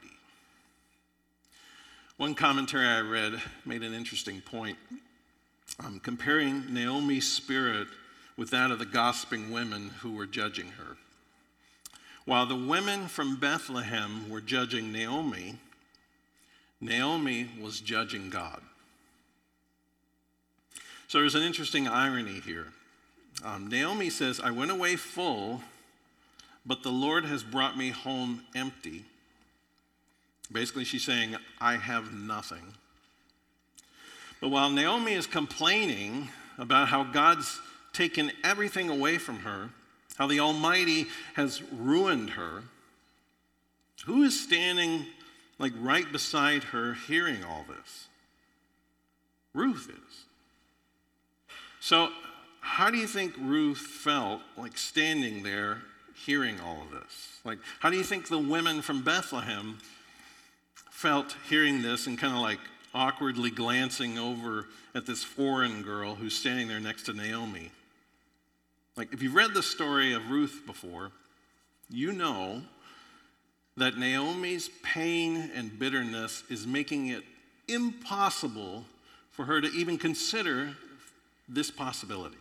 One 2.17 2.33
commentary 2.33 2.87
I 2.87 3.01
read 3.01 3.41
made 3.65 3.83
an 3.83 3.93
interesting 3.93 4.39
point, 4.39 4.77
um, 5.83 5.99
comparing 5.99 6.73
Naomi's 6.73 7.29
spirit 7.29 7.89
with 8.37 8.51
that 8.51 8.71
of 8.71 8.79
the 8.79 8.85
gossiping 8.85 9.51
women 9.51 9.89
who 9.99 10.15
were 10.15 10.25
judging 10.25 10.67
her. 10.67 10.95
While 12.23 12.45
the 12.45 12.55
women 12.55 13.07
from 13.07 13.35
Bethlehem 13.35 14.29
were 14.29 14.39
judging 14.39 14.93
Naomi, 14.93 15.57
Naomi 16.79 17.49
was 17.61 17.81
judging 17.81 18.29
God. 18.29 18.61
So 21.09 21.19
there's 21.19 21.35
an 21.35 21.43
interesting 21.43 21.85
irony 21.85 22.39
here. 22.39 22.67
Um, 23.43 23.67
Naomi 23.67 24.09
says, 24.09 24.39
I 24.39 24.51
went 24.51 24.71
away 24.71 24.95
full, 24.95 25.61
but 26.65 26.81
the 26.81 26.91
Lord 26.91 27.25
has 27.25 27.43
brought 27.43 27.77
me 27.77 27.89
home 27.89 28.43
empty. 28.55 29.03
Basically, 30.55 30.85
she's 30.85 31.03
saying, 31.03 31.35
I 31.59 31.75
have 31.75 32.13
nothing. 32.13 32.63
But 34.39 34.47
while 34.47 34.69
Naomi 34.69 35.11
is 35.11 35.27
complaining 35.27 36.29
about 36.57 36.87
how 36.87 37.03
God's 37.03 37.59
taken 37.91 38.31
everything 38.41 38.89
away 38.89 39.17
from 39.17 39.39
her, 39.39 39.69
how 40.15 40.27
the 40.27 40.39
Almighty 40.39 41.07
has 41.33 41.61
ruined 41.73 42.31
her, 42.31 42.63
who 44.05 44.23
is 44.23 44.39
standing 44.39 45.05
like 45.59 45.73
right 45.77 46.09
beside 46.09 46.63
her 46.63 46.93
hearing 47.05 47.43
all 47.43 47.65
this? 47.67 48.07
Ruth 49.53 49.89
is. 49.89 50.23
So, 51.81 52.11
how 52.61 52.89
do 52.89 52.97
you 52.97 53.07
think 53.07 53.33
Ruth 53.41 53.79
felt 53.79 54.39
like 54.57 54.77
standing 54.77 55.43
there 55.43 55.81
hearing 56.25 56.61
all 56.61 56.81
of 56.81 56.91
this? 56.91 57.39
Like, 57.43 57.59
how 57.81 57.89
do 57.89 57.97
you 57.97 58.03
think 58.05 58.29
the 58.29 58.39
women 58.39 58.81
from 58.81 59.03
Bethlehem 59.03 59.79
felt 60.95 61.35
hearing 61.49 61.81
this 61.81 62.07
and 62.07 62.17
kind 62.17 62.33
of 62.33 62.39
like 62.39 62.59
awkwardly 62.93 63.49
glancing 63.49 64.17
over 64.17 64.65
at 64.95 65.05
this 65.05 65.25
foreign 65.25 65.81
girl 65.81 66.15
who's 66.15 66.33
standing 66.33 66.69
there 66.69 66.79
next 66.79 67.03
to 67.03 67.13
Naomi? 67.13 67.69
Like, 68.95 69.11
if 69.11 69.21
you've 69.21 69.35
read 69.35 69.53
the 69.53 69.61
story 69.61 70.13
of 70.13 70.31
Ruth 70.31 70.61
before, 70.65 71.11
you 71.89 72.13
know 72.13 72.61
that 73.75 73.97
Naomi's 73.97 74.69
pain 74.83 75.51
and 75.53 75.77
bitterness 75.77 76.43
is 76.49 76.65
making 76.65 77.09
it 77.09 77.25
impossible 77.67 78.85
for 79.31 79.43
her 79.43 79.59
to 79.59 79.67
even 79.71 79.97
consider 79.97 80.77
this 81.49 81.69
possibility. 81.69 82.37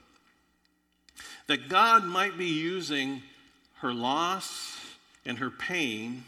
That 1.48 1.68
God 1.68 2.04
might 2.04 2.38
be 2.38 2.46
using 2.46 3.20
her 3.78 3.92
loss 3.92 4.78
and 5.26 5.38
her 5.38 5.50
pain, 5.50 6.22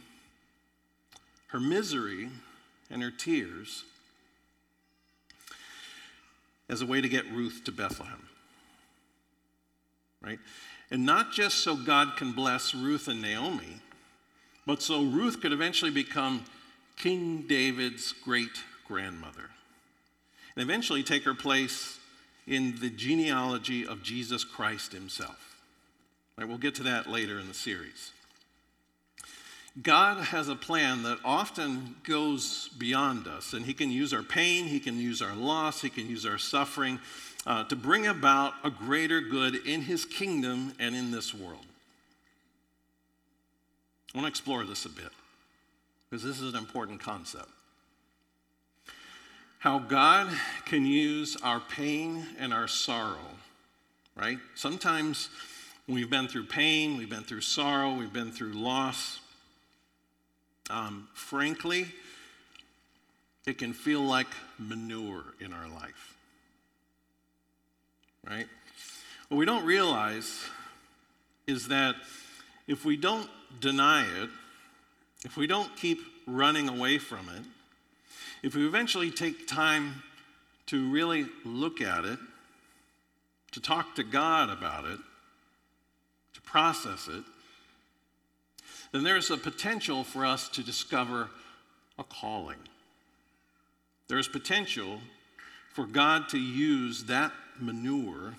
her 1.48 1.60
misery 1.60 2.28
and 2.90 3.02
her 3.02 3.10
tears 3.10 3.84
as 6.68 6.82
a 6.82 6.86
way 6.86 7.00
to 7.00 7.08
get 7.08 7.30
Ruth 7.30 7.62
to 7.64 7.72
Bethlehem. 7.72 8.28
Right? 10.20 10.38
And 10.90 11.06
not 11.06 11.32
just 11.32 11.58
so 11.58 11.76
God 11.76 12.16
can 12.16 12.32
bless 12.32 12.74
Ruth 12.74 13.08
and 13.08 13.22
Naomi, 13.22 13.80
but 14.66 14.82
so 14.82 15.04
Ruth 15.04 15.40
could 15.40 15.52
eventually 15.52 15.90
become 15.90 16.44
King 16.96 17.44
David's 17.46 18.12
great 18.12 18.62
grandmother 18.86 19.50
and 20.54 20.62
eventually 20.62 21.02
take 21.02 21.24
her 21.24 21.34
place 21.34 21.98
in 22.46 22.76
the 22.80 22.90
genealogy 22.90 23.86
of 23.86 24.02
Jesus 24.02 24.44
Christ 24.44 24.92
himself. 24.92 25.56
Right, 26.38 26.46
we'll 26.46 26.58
get 26.58 26.74
to 26.76 26.82
that 26.84 27.08
later 27.08 27.38
in 27.38 27.48
the 27.48 27.54
series. 27.54 28.12
God 29.82 30.24
has 30.24 30.48
a 30.48 30.56
plan 30.56 31.02
that 31.02 31.18
often 31.24 31.96
goes 32.02 32.70
beyond 32.78 33.26
us, 33.26 33.52
and 33.52 33.66
He 33.66 33.74
can 33.74 33.90
use 33.90 34.14
our 34.14 34.22
pain, 34.22 34.64
He 34.64 34.80
can 34.80 34.98
use 34.98 35.20
our 35.20 35.34
loss, 35.34 35.82
He 35.82 35.90
can 35.90 36.08
use 36.08 36.24
our 36.24 36.38
suffering 36.38 36.98
uh, 37.46 37.64
to 37.64 37.76
bring 37.76 38.06
about 38.06 38.54
a 38.64 38.70
greater 38.70 39.20
good 39.20 39.54
in 39.66 39.82
His 39.82 40.04
kingdom 40.06 40.72
and 40.78 40.94
in 40.94 41.10
this 41.10 41.34
world. 41.34 41.66
I 44.14 44.18
want 44.18 44.24
to 44.24 44.30
explore 44.30 44.64
this 44.64 44.86
a 44.86 44.88
bit 44.88 45.10
because 46.08 46.22
this 46.22 46.40
is 46.40 46.54
an 46.54 46.58
important 46.58 47.00
concept. 47.00 47.50
How 49.58 49.78
God 49.78 50.28
can 50.64 50.86
use 50.86 51.36
our 51.42 51.60
pain 51.60 52.24
and 52.38 52.54
our 52.54 52.66
sorrow, 52.66 53.28
right? 54.14 54.38
Sometimes 54.54 55.28
we've 55.86 56.08
been 56.08 56.28
through 56.28 56.46
pain, 56.46 56.96
we've 56.96 57.10
been 57.10 57.24
through 57.24 57.42
sorrow, 57.42 57.92
we've 57.92 58.12
been 58.12 58.32
through 58.32 58.52
loss. 58.54 59.20
Um, 60.68 61.08
frankly, 61.14 61.86
it 63.46 63.58
can 63.58 63.72
feel 63.72 64.00
like 64.00 64.26
manure 64.58 65.24
in 65.40 65.52
our 65.52 65.68
life, 65.68 66.16
right? 68.28 68.46
What 69.28 69.38
we 69.38 69.46
don't 69.46 69.64
realize 69.64 70.44
is 71.46 71.68
that 71.68 71.94
if 72.66 72.84
we 72.84 72.96
don't 72.96 73.30
deny 73.60 74.02
it, 74.02 74.28
if 75.24 75.36
we 75.36 75.46
don't 75.46 75.74
keep 75.76 76.00
running 76.26 76.68
away 76.68 76.98
from 76.98 77.28
it, 77.28 77.42
if 78.42 78.54
we 78.54 78.66
eventually 78.66 79.10
take 79.10 79.46
time 79.46 80.02
to 80.66 80.90
really 80.90 81.26
look 81.44 81.80
at 81.80 82.04
it, 82.04 82.18
to 83.52 83.60
talk 83.60 83.94
to 83.94 84.02
God 84.02 84.50
about 84.50 84.84
it, 84.84 84.98
to 86.34 86.40
process 86.42 87.08
it, 87.08 87.22
then 88.96 89.04
there's 89.04 89.30
a 89.30 89.36
potential 89.36 90.04
for 90.04 90.24
us 90.24 90.48
to 90.48 90.62
discover 90.62 91.28
a 91.98 92.04
calling. 92.04 92.56
There's 94.08 94.26
potential 94.26 95.00
for 95.74 95.84
God 95.84 96.30
to 96.30 96.38
use 96.38 97.04
that 97.04 97.32
manure 97.60 98.32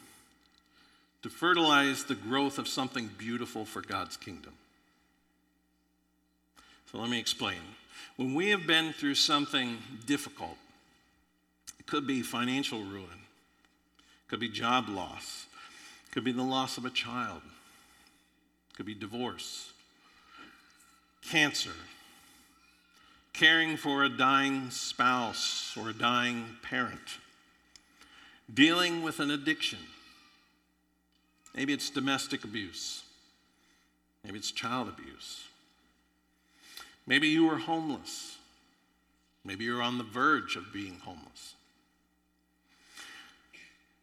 to 1.21 1.29
fertilize 1.29 2.05
the 2.05 2.15
growth 2.15 2.57
of 2.57 2.67
something 2.67 3.09
beautiful 3.17 3.65
for 3.65 3.81
God's 3.81 4.17
kingdom. 4.17 4.53
So 6.91 6.97
let 6.97 7.09
me 7.09 7.19
explain. 7.19 7.59
When 8.15 8.33
we 8.33 8.49
have 8.49 8.65
been 8.65 8.93
through 8.93 9.15
something 9.15 9.77
difficult, 10.05 10.57
it 11.79 11.85
could 11.85 12.07
be 12.07 12.23
financial 12.23 12.79
ruin, 12.79 13.03
it 13.03 14.27
could 14.27 14.39
be 14.39 14.49
job 14.49 14.89
loss, 14.89 15.45
it 16.07 16.13
could 16.13 16.23
be 16.23 16.31
the 16.31 16.41
loss 16.41 16.77
of 16.77 16.85
a 16.85 16.89
child, 16.89 17.41
it 18.71 18.75
could 18.75 18.85
be 18.85 18.95
divorce, 18.95 19.73
cancer, 21.29 21.73
caring 23.33 23.77
for 23.77 24.03
a 24.03 24.09
dying 24.09 24.69
spouse 24.69 25.75
or 25.79 25.89
a 25.89 25.93
dying 25.93 26.45
parent, 26.61 27.19
dealing 28.53 29.03
with 29.03 29.19
an 29.19 29.31
addiction. 29.31 29.79
Maybe 31.55 31.73
it's 31.73 31.89
domestic 31.89 32.43
abuse. 32.43 33.03
Maybe 34.23 34.37
it's 34.37 34.51
child 34.51 34.87
abuse. 34.87 35.43
Maybe 37.05 37.27
you 37.27 37.45
were 37.47 37.57
homeless. 37.57 38.37
Maybe 39.43 39.63
you're 39.63 39.81
on 39.81 39.97
the 39.97 40.03
verge 40.03 40.55
of 40.55 40.73
being 40.73 40.99
homeless. 41.03 41.55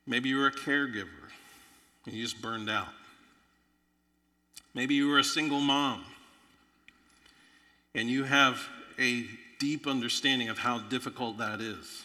Maybe 0.07 0.29
you 0.29 0.39
were 0.39 0.47
a 0.47 0.53
caregiver 0.53 1.31
and 2.07 2.15
you 2.15 2.23
just 2.23 2.41
burned 2.43 2.69
out. 2.69 2.89
Maybe 4.75 4.95
you 4.95 5.09
were 5.09 5.19
a 5.19 5.25
single 5.25 5.61
mom 5.61 6.05
and 7.95 8.09
you 8.09 8.25
have 8.25 8.61
a 8.99 9.27
deep 9.59 9.87
understanding 9.87 10.49
of 10.49 10.59
how 10.59 10.79
difficult 10.79 11.39
that 11.39 11.61
is. 11.61 12.05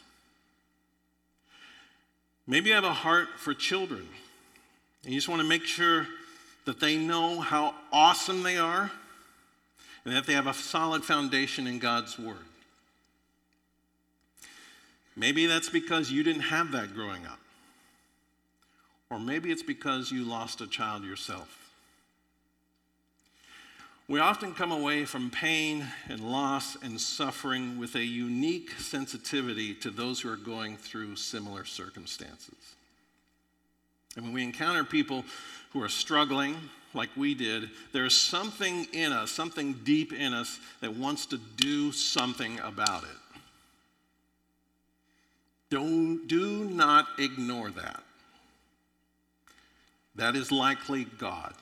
Maybe 2.48 2.69
you 2.69 2.75
have 2.75 2.84
a 2.84 2.93
heart 2.93 3.27
for 3.38 3.53
children 3.53 4.08
and 5.03 5.13
you 5.13 5.17
just 5.17 5.29
want 5.29 5.41
to 5.41 5.48
make 5.48 5.65
sure 5.65 6.08
that 6.65 6.79
they 6.79 6.98
know 6.98 7.39
how 7.39 7.74
awesome 7.91 8.43
they 8.43 8.58
are 8.58 8.91
and 10.05 10.15
that 10.15 10.25
they 10.25 10.34
have 10.34 10.48
a 10.48 10.53
solid 10.53 11.03
foundation 11.03 11.67
in 11.67 11.79
God's 11.79 12.17
Word. 12.17 12.38
Maybe 15.15 15.46
that's 15.46 15.69
because 15.69 16.12
you 16.12 16.24
didn't 16.24 16.43
have 16.43 16.72
that 16.72 16.93
growing 16.93 17.25
up. 17.25 17.39
Or 19.10 19.19
maybe 19.19 19.51
it's 19.51 19.63
because 19.63 20.12
you 20.12 20.24
lost 20.24 20.62
a 20.62 20.67
child 20.67 21.03
yourself. 21.03 21.59
We 24.10 24.20
often 24.20 24.56
come 24.56 24.72
away 24.72 25.06
from 25.06 25.30
pain 25.30 25.86
and 26.10 26.20
loss 26.20 26.75
and 26.82 27.00
suffering 27.00 27.78
with 27.78 27.94
a 27.94 28.04
unique 28.04 28.72
sensitivity 28.72 29.75
to 29.75 29.92
those 29.92 30.20
who 30.20 30.34
are 30.34 30.36
going 30.36 30.78
through 30.78 31.16
similar 31.16 31.63
circumstances. 31.63 32.56
And 34.16 34.25
when 34.25 34.34
we 34.34 34.44
encounter 34.44 34.84
people 34.84 35.25
who 35.74 35.84
are 35.84 35.89
struggling, 35.89 36.58
like 36.96 37.12
we 37.16 37.36
did, 37.36 37.70
there's 37.94 38.18
something 38.18 38.88
in 38.94 39.12
us, 39.12 39.30
something 39.30 39.74
deep 39.84 40.12
in 40.12 40.34
us 40.34 40.60
that 40.82 40.96
wants 40.96 41.28
to 41.28 41.38
do 41.38 41.92
something 41.92 42.60
about 42.62 43.04
it. 43.04 43.39
Don't, 45.70 46.28
do 46.28 46.66
not 46.66 47.06
ignore 47.20 47.70
that. 47.70 48.01
That 50.16 50.36
is 50.36 50.51
likely 50.51 51.06
God. 51.06 51.54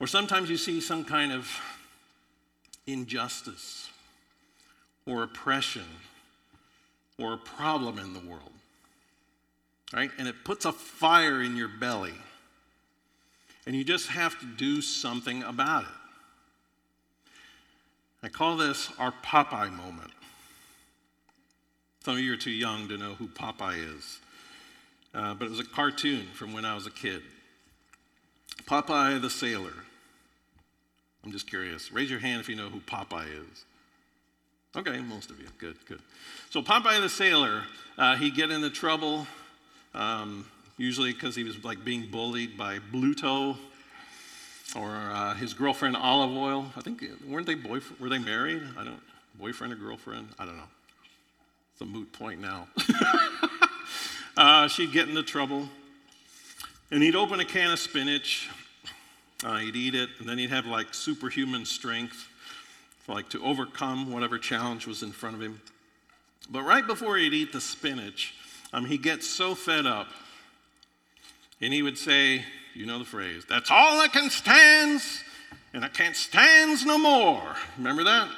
Or 0.00 0.06
sometimes 0.06 0.48
you 0.48 0.56
see 0.56 0.80
some 0.80 1.04
kind 1.04 1.32
of 1.32 1.50
injustice 2.86 3.90
or 5.06 5.22
oppression 5.22 5.84
or 7.18 7.34
a 7.34 7.38
problem 7.38 7.98
in 7.98 8.14
the 8.14 8.20
world 8.20 8.52
right? 9.92 10.10
And 10.18 10.28
it 10.28 10.44
puts 10.44 10.64
a 10.64 10.72
fire 10.72 11.42
in 11.42 11.56
your 11.56 11.68
belly. 11.68 12.14
And 13.66 13.74
you 13.74 13.84
just 13.84 14.08
have 14.08 14.38
to 14.40 14.46
do 14.46 14.80
something 14.80 15.42
about 15.42 15.82
it. 15.82 15.88
I 18.22 18.28
call 18.28 18.56
this 18.56 18.90
our 18.98 19.12
Popeye 19.22 19.70
moment. 19.70 20.10
Some 22.04 22.14
of 22.14 22.20
you 22.20 22.32
are 22.32 22.38
too 22.38 22.50
young 22.50 22.88
to 22.88 22.96
know 22.96 23.14
who 23.14 23.28
Popeye 23.28 23.96
is, 23.96 24.18
uh, 25.14 25.34
but 25.34 25.44
it 25.44 25.50
was 25.50 25.60
a 25.60 25.64
cartoon 25.64 26.26
from 26.34 26.52
when 26.52 26.64
I 26.64 26.74
was 26.74 26.86
a 26.86 26.90
kid. 26.90 27.22
Popeye 28.66 29.20
the 29.20 29.30
Sailor. 29.30 29.74
I'm 31.28 31.32
just 31.32 31.46
curious. 31.46 31.92
Raise 31.92 32.08
your 32.08 32.20
hand 32.20 32.40
if 32.40 32.48
you 32.48 32.56
know 32.56 32.70
who 32.70 32.80
Popeye 32.80 33.26
is. 33.26 33.64
Okay, 34.74 34.98
most 35.02 35.28
of 35.28 35.38
you. 35.38 35.46
Good, 35.58 35.76
good. 35.84 36.00
So 36.48 36.62
Popeye 36.62 37.02
the 37.02 37.08
Sailor, 37.10 37.64
uh, 37.98 38.16
he'd 38.16 38.34
get 38.34 38.50
into 38.50 38.70
trouble 38.70 39.26
um, 39.92 40.46
usually 40.78 41.12
because 41.12 41.36
he 41.36 41.44
was 41.44 41.62
like 41.62 41.84
being 41.84 42.10
bullied 42.10 42.56
by 42.56 42.78
Bluto 42.78 43.58
or 44.74 44.88
uh, 44.88 45.34
his 45.34 45.52
girlfriend 45.52 45.98
Olive 45.98 46.34
Oyl. 46.34 46.72
I 46.78 46.80
think 46.80 47.04
weren't 47.28 47.46
they 47.46 47.54
boyfriend? 47.54 48.00
Were 48.00 48.08
they 48.08 48.18
married? 48.18 48.62
I 48.78 48.84
don't. 48.84 49.02
Boyfriend 49.38 49.74
or 49.74 49.76
girlfriend? 49.76 50.28
I 50.38 50.46
don't 50.46 50.56
know. 50.56 50.62
It's 51.72 51.82
a 51.82 51.84
moot 51.84 52.10
point 52.10 52.40
now. 52.40 52.68
uh, 54.38 54.66
she'd 54.68 54.92
get 54.92 55.10
into 55.10 55.22
trouble, 55.22 55.68
and 56.90 57.02
he'd 57.02 57.16
open 57.16 57.38
a 57.38 57.44
can 57.44 57.70
of 57.70 57.78
spinach. 57.78 58.48
Uh, 59.44 59.58
he'd 59.58 59.76
eat 59.76 59.94
it, 59.94 60.10
and 60.18 60.28
then 60.28 60.36
he'd 60.38 60.50
have 60.50 60.66
like 60.66 60.92
superhuman 60.92 61.64
strength, 61.64 62.28
like 63.06 63.28
to 63.28 63.42
overcome 63.44 64.12
whatever 64.12 64.38
challenge 64.38 64.86
was 64.86 65.02
in 65.02 65.12
front 65.12 65.36
of 65.36 65.42
him. 65.42 65.60
But 66.50 66.62
right 66.62 66.86
before 66.86 67.16
he'd 67.16 67.34
eat 67.34 67.52
the 67.52 67.60
spinach, 67.60 68.34
um, 68.72 68.84
he 68.84 68.98
gets 68.98 69.28
so 69.28 69.54
fed 69.54 69.86
up, 69.86 70.08
and 71.60 71.72
he 71.72 71.82
would 71.82 71.96
say, 71.96 72.44
you 72.74 72.84
know 72.84 72.98
the 72.98 73.04
phrase, 73.04 73.44
that's 73.48 73.70
all 73.70 74.00
I 74.00 74.08
can 74.08 74.28
stands, 74.28 75.22
and 75.72 75.84
I 75.84 75.88
can't 75.88 76.16
stands 76.16 76.84
no 76.84 76.98
more. 76.98 77.42
Remember 77.76 78.04
that? 78.04 78.28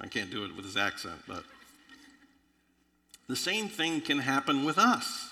I 0.00 0.06
can't 0.06 0.30
do 0.30 0.44
it 0.44 0.54
with 0.54 0.64
his 0.64 0.76
accent, 0.76 1.20
but 1.26 1.42
the 3.28 3.36
same 3.36 3.68
thing 3.68 4.00
can 4.00 4.18
happen 4.18 4.64
with 4.64 4.78
us. 4.78 5.30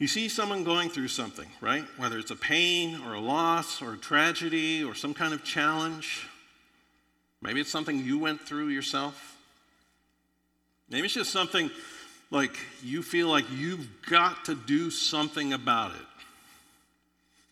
You 0.00 0.08
see 0.08 0.30
someone 0.30 0.64
going 0.64 0.88
through 0.88 1.08
something, 1.08 1.46
right? 1.60 1.84
Whether 1.98 2.18
it's 2.18 2.30
a 2.30 2.36
pain 2.36 2.98
or 3.06 3.12
a 3.12 3.20
loss 3.20 3.82
or 3.82 3.92
a 3.92 3.98
tragedy 3.98 4.82
or 4.82 4.94
some 4.94 5.12
kind 5.12 5.34
of 5.34 5.44
challenge. 5.44 6.26
Maybe 7.42 7.60
it's 7.60 7.70
something 7.70 8.02
you 8.02 8.18
went 8.18 8.40
through 8.40 8.68
yourself. 8.68 9.36
Maybe 10.88 11.04
it's 11.04 11.14
just 11.14 11.30
something 11.30 11.70
like 12.30 12.56
you 12.82 13.02
feel 13.02 13.28
like 13.28 13.44
you've 13.52 13.86
got 14.08 14.46
to 14.46 14.54
do 14.54 14.90
something 14.90 15.52
about 15.52 15.90
it. 15.94 16.06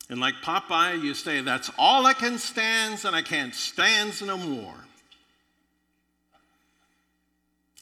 And 0.09 0.19
like 0.19 0.37
Popeye, 0.43 1.03
you 1.03 1.13
say, 1.13 1.43
That's 1.43 1.71
all 1.79 2.07
I 2.07 2.15
can 2.15 2.39
stand, 2.39 3.05
and 3.05 3.15
I 3.15 3.21
can't 3.21 3.55
stand 3.55 4.25
no 4.25 4.39
more. 4.39 4.75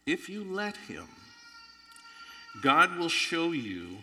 If 0.06 0.28
you 0.28 0.42
let 0.42 0.76
Him, 0.76 1.06
God 2.62 2.96
will 2.98 3.08
show 3.08 3.52
you 3.52 3.98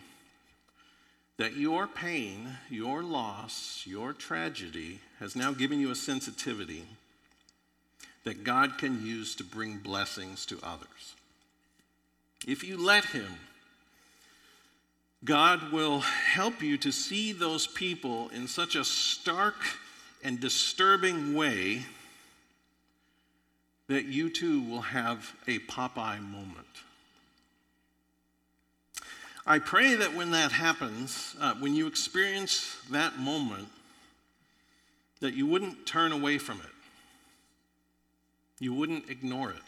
that 1.36 1.56
your 1.56 1.86
pain, 1.86 2.58
your 2.70 3.02
loss, 3.02 3.82
your 3.86 4.12
tragedy 4.12 5.00
has 5.18 5.34
now 5.34 5.52
given 5.52 5.80
you 5.80 5.90
a 5.90 5.96
sensitivity 5.96 6.84
that 8.24 8.44
God 8.44 8.78
can 8.78 9.04
use 9.04 9.34
to 9.36 9.44
bring 9.44 9.78
blessings 9.78 10.46
to 10.46 10.58
others. 10.62 11.14
If 12.46 12.62
you 12.62 12.76
let 12.76 13.06
Him, 13.06 13.38
God 15.24 15.72
will 15.72 16.00
help 16.00 16.62
you 16.62 16.76
to 16.78 16.92
see 16.92 17.32
those 17.32 17.66
people 17.66 18.28
in 18.28 18.46
such 18.46 18.76
a 18.76 18.84
stark 18.84 19.56
and 20.22 20.38
disturbing 20.38 21.34
way 21.34 21.84
that 23.88 24.04
you 24.06 24.30
too 24.30 24.62
will 24.62 24.82
have 24.82 25.34
a 25.46 25.58
Popeye 25.60 26.20
moment. 26.20 26.66
I 29.46 29.58
pray 29.58 29.94
that 29.94 30.14
when 30.14 30.30
that 30.30 30.52
happens, 30.52 31.34
uh, 31.40 31.54
when 31.54 31.74
you 31.74 31.86
experience 31.86 32.76
that 32.90 33.18
moment, 33.18 33.68
that 35.20 35.34
you 35.34 35.46
wouldn't 35.46 35.86
turn 35.86 36.12
away 36.12 36.38
from 36.38 36.60
it. 36.60 36.66
You 38.58 38.72
wouldn't 38.72 39.10
ignore 39.10 39.50
it 39.50 39.62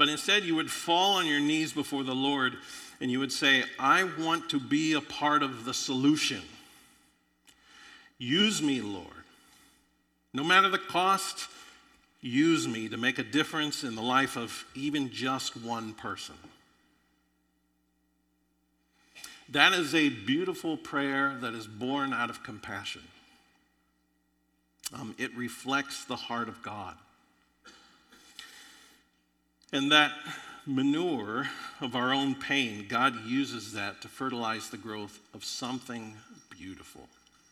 but 0.00 0.08
instead 0.08 0.44
you 0.44 0.54
would 0.54 0.70
fall 0.70 1.16
on 1.16 1.26
your 1.26 1.40
knees 1.40 1.74
before 1.74 2.02
the 2.04 2.14
Lord 2.14 2.56
and 3.02 3.10
you 3.10 3.18
would 3.18 3.30
say, 3.30 3.64
I 3.78 4.04
want 4.18 4.48
to 4.48 4.58
be 4.58 4.94
a 4.94 5.00
part 5.02 5.42
of 5.42 5.66
the 5.66 5.74
solution. 5.74 6.40
Use 8.16 8.62
me, 8.62 8.80
Lord. 8.80 9.04
No 10.32 10.42
matter 10.42 10.70
the 10.70 10.78
cost, 10.78 11.50
use 12.22 12.66
me 12.66 12.88
to 12.88 12.96
make 12.96 13.18
a 13.18 13.22
difference 13.22 13.84
in 13.84 13.94
the 13.94 14.00
life 14.00 14.38
of 14.38 14.64
even 14.74 15.10
just 15.10 15.54
one 15.54 15.92
person. 15.92 16.36
That 19.50 19.72
is 19.72 19.96
a 19.96 20.10
beautiful 20.10 20.76
prayer 20.76 21.36
that 21.40 21.54
is 21.54 21.66
born 21.66 22.12
out 22.12 22.30
of 22.30 22.44
compassion. 22.44 23.02
Um, 24.92 25.14
it 25.18 25.34
reflects 25.36 26.04
the 26.04 26.14
heart 26.14 26.48
of 26.48 26.62
God. 26.62 26.94
And 29.72 29.90
that 29.90 30.12
manure 30.66 31.48
of 31.80 31.96
our 31.96 32.12
own 32.12 32.36
pain, 32.36 32.86
God 32.88 33.24
uses 33.24 33.72
that 33.72 34.00
to 34.02 34.08
fertilize 34.08 34.70
the 34.70 34.76
growth 34.76 35.18
of 35.34 35.44
something 35.44 36.16
beautiful 36.50 37.08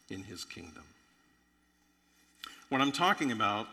in 0.08 0.22
His 0.22 0.44
kingdom. 0.44 0.84
What 2.68 2.80
I'm 2.80 2.92
talking 2.92 3.32
about 3.32 3.66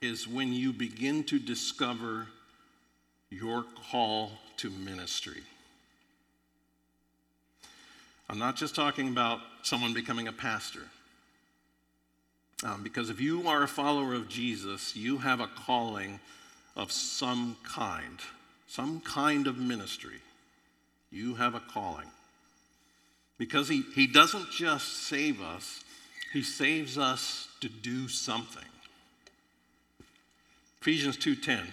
is 0.00 0.26
when 0.26 0.52
you 0.52 0.72
begin 0.72 1.22
to 1.24 1.38
discover 1.38 2.26
your 3.30 3.64
call 3.90 4.32
to 4.58 4.70
ministry. 4.70 5.42
I'm 8.28 8.38
not 8.38 8.56
just 8.56 8.74
talking 8.74 9.08
about 9.08 9.40
someone 9.62 9.92
becoming 9.92 10.28
a 10.28 10.32
pastor. 10.32 10.80
Um, 12.62 12.82
because 12.82 13.10
if 13.10 13.20
you 13.20 13.46
are 13.48 13.62
a 13.62 13.68
follower 13.68 14.14
of 14.14 14.28
Jesus, 14.28 14.96
you 14.96 15.18
have 15.18 15.40
a 15.40 15.48
calling 15.48 16.20
of 16.76 16.90
some 16.90 17.56
kind, 17.62 18.18
some 18.66 19.00
kind 19.00 19.46
of 19.46 19.58
ministry. 19.58 20.20
You 21.10 21.34
have 21.34 21.54
a 21.54 21.60
calling. 21.60 22.06
Because 23.36 23.68
he, 23.68 23.82
he 23.94 24.06
doesn't 24.06 24.50
just 24.50 25.06
save 25.06 25.42
us, 25.42 25.82
he 26.32 26.42
saves 26.42 26.96
us 26.96 27.48
to 27.60 27.68
do 27.68 28.08
something. 28.08 28.64
Ephesians 30.80 31.16
2:10 31.16 31.66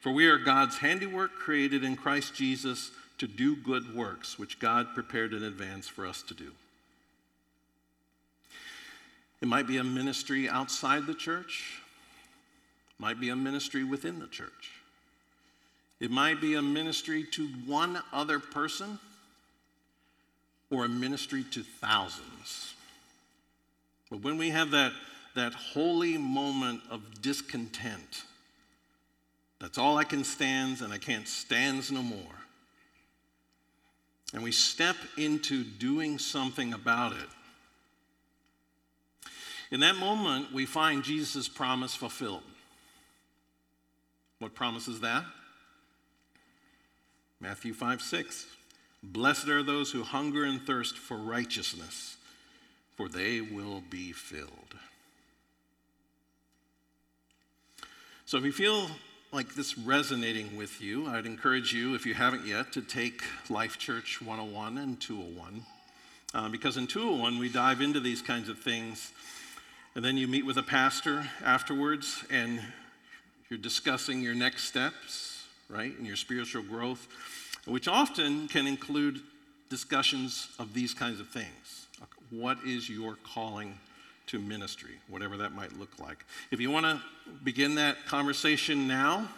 For 0.00 0.12
we 0.12 0.26
are 0.26 0.38
God's 0.38 0.78
handiwork 0.78 1.34
created 1.34 1.82
in 1.82 1.96
Christ 1.96 2.34
Jesus 2.34 2.90
to 3.18 3.26
do 3.26 3.56
good 3.56 3.94
works 3.94 4.38
which 4.38 4.58
God 4.58 4.94
prepared 4.94 5.32
in 5.32 5.42
advance 5.42 5.88
for 5.88 6.06
us 6.06 6.22
to 6.22 6.34
do. 6.34 6.52
It 9.40 9.48
might 9.48 9.66
be 9.66 9.76
a 9.76 9.84
ministry 9.84 10.48
outside 10.48 11.06
the 11.06 11.14
church, 11.14 11.80
might 12.98 13.20
be 13.20 13.28
a 13.28 13.36
ministry 13.36 13.84
within 13.84 14.18
the 14.18 14.26
church. 14.26 14.70
It 16.00 16.10
might 16.10 16.40
be 16.40 16.54
a 16.54 16.62
ministry 16.62 17.24
to 17.32 17.46
one 17.66 18.00
other 18.12 18.38
person 18.38 18.98
or 20.70 20.84
a 20.84 20.88
ministry 20.88 21.44
to 21.52 21.62
thousands. 21.62 22.74
But 24.10 24.22
when 24.22 24.38
we 24.38 24.50
have 24.50 24.70
that, 24.72 24.92
that 25.34 25.54
holy 25.54 26.18
moment 26.18 26.80
of 26.90 27.22
discontent, 27.22 28.22
that's 29.60 29.78
all 29.78 29.96
I 29.96 30.04
can 30.04 30.24
stand, 30.24 30.80
and 30.80 30.92
I 30.92 30.98
can't 30.98 31.28
stand 31.28 31.90
no 31.92 32.02
more. 32.02 32.43
And 34.34 34.42
we 34.42 34.52
step 34.52 34.96
into 35.16 35.62
doing 35.62 36.18
something 36.18 36.74
about 36.74 37.12
it. 37.12 37.28
In 39.70 39.80
that 39.80 39.96
moment, 39.96 40.52
we 40.52 40.66
find 40.66 41.02
Jesus' 41.02 41.48
promise 41.48 41.94
fulfilled. 41.94 42.42
What 44.40 44.54
promise 44.54 44.88
is 44.88 45.00
that? 45.00 45.24
Matthew 47.40 47.72
5 47.72 48.02
6. 48.02 48.46
Blessed 49.02 49.48
are 49.48 49.62
those 49.62 49.92
who 49.92 50.02
hunger 50.02 50.44
and 50.44 50.60
thirst 50.60 50.98
for 50.98 51.16
righteousness, 51.16 52.16
for 52.96 53.08
they 53.08 53.40
will 53.40 53.82
be 53.88 54.12
filled. 54.12 54.74
So 58.26 58.38
if 58.38 58.44
you 58.44 58.52
feel 58.52 58.88
like 59.34 59.56
this 59.56 59.76
resonating 59.76 60.56
with 60.56 60.80
you, 60.80 61.08
I'd 61.08 61.26
encourage 61.26 61.74
you, 61.74 61.96
if 61.96 62.06
you 62.06 62.14
haven't 62.14 62.46
yet, 62.46 62.72
to 62.74 62.80
take 62.80 63.22
Life 63.50 63.78
Church 63.78 64.22
101 64.22 64.78
and 64.78 65.00
201. 65.00 65.66
Uh, 66.32 66.48
because 66.48 66.76
in 66.76 66.86
201, 66.86 67.40
we 67.40 67.48
dive 67.48 67.80
into 67.80 67.98
these 67.98 68.22
kinds 68.22 68.48
of 68.48 68.60
things, 68.60 69.12
and 69.96 70.04
then 70.04 70.16
you 70.16 70.28
meet 70.28 70.46
with 70.46 70.56
a 70.56 70.62
pastor 70.62 71.28
afterwards, 71.44 72.24
and 72.30 72.62
you're 73.50 73.58
discussing 73.58 74.22
your 74.22 74.36
next 74.36 74.64
steps, 74.64 75.44
right, 75.68 75.98
and 75.98 76.06
your 76.06 76.16
spiritual 76.16 76.62
growth 76.62 77.08
which 77.66 77.88
often 77.88 78.46
can 78.48 78.66
include 78.66 79.20
discussions 79.70 80.48
of 80.58 80.74
these 80.74 80.92
kinds 80.92 81.18
of 81.18 81.28
things. 81.28 81.86
What 82.30 82.58
is 82.64 82.88
your 82.88 83.16
calling 83.34 83.78
to 84.26 84.38
ministry, 84.38 84.92
whatever 85.08 85.36
that 85.36 85.54
might 85.54 85.78
look 85.78 85.98
like? 85.98 86.24
If 86.50 86.60
you 86.60 86.70
want 86.70 86.86
to 86.86 87.00
begin 87.42 87.74
that 87.76 88.04
conversation 88.06 88.88
now, 88.88 89.28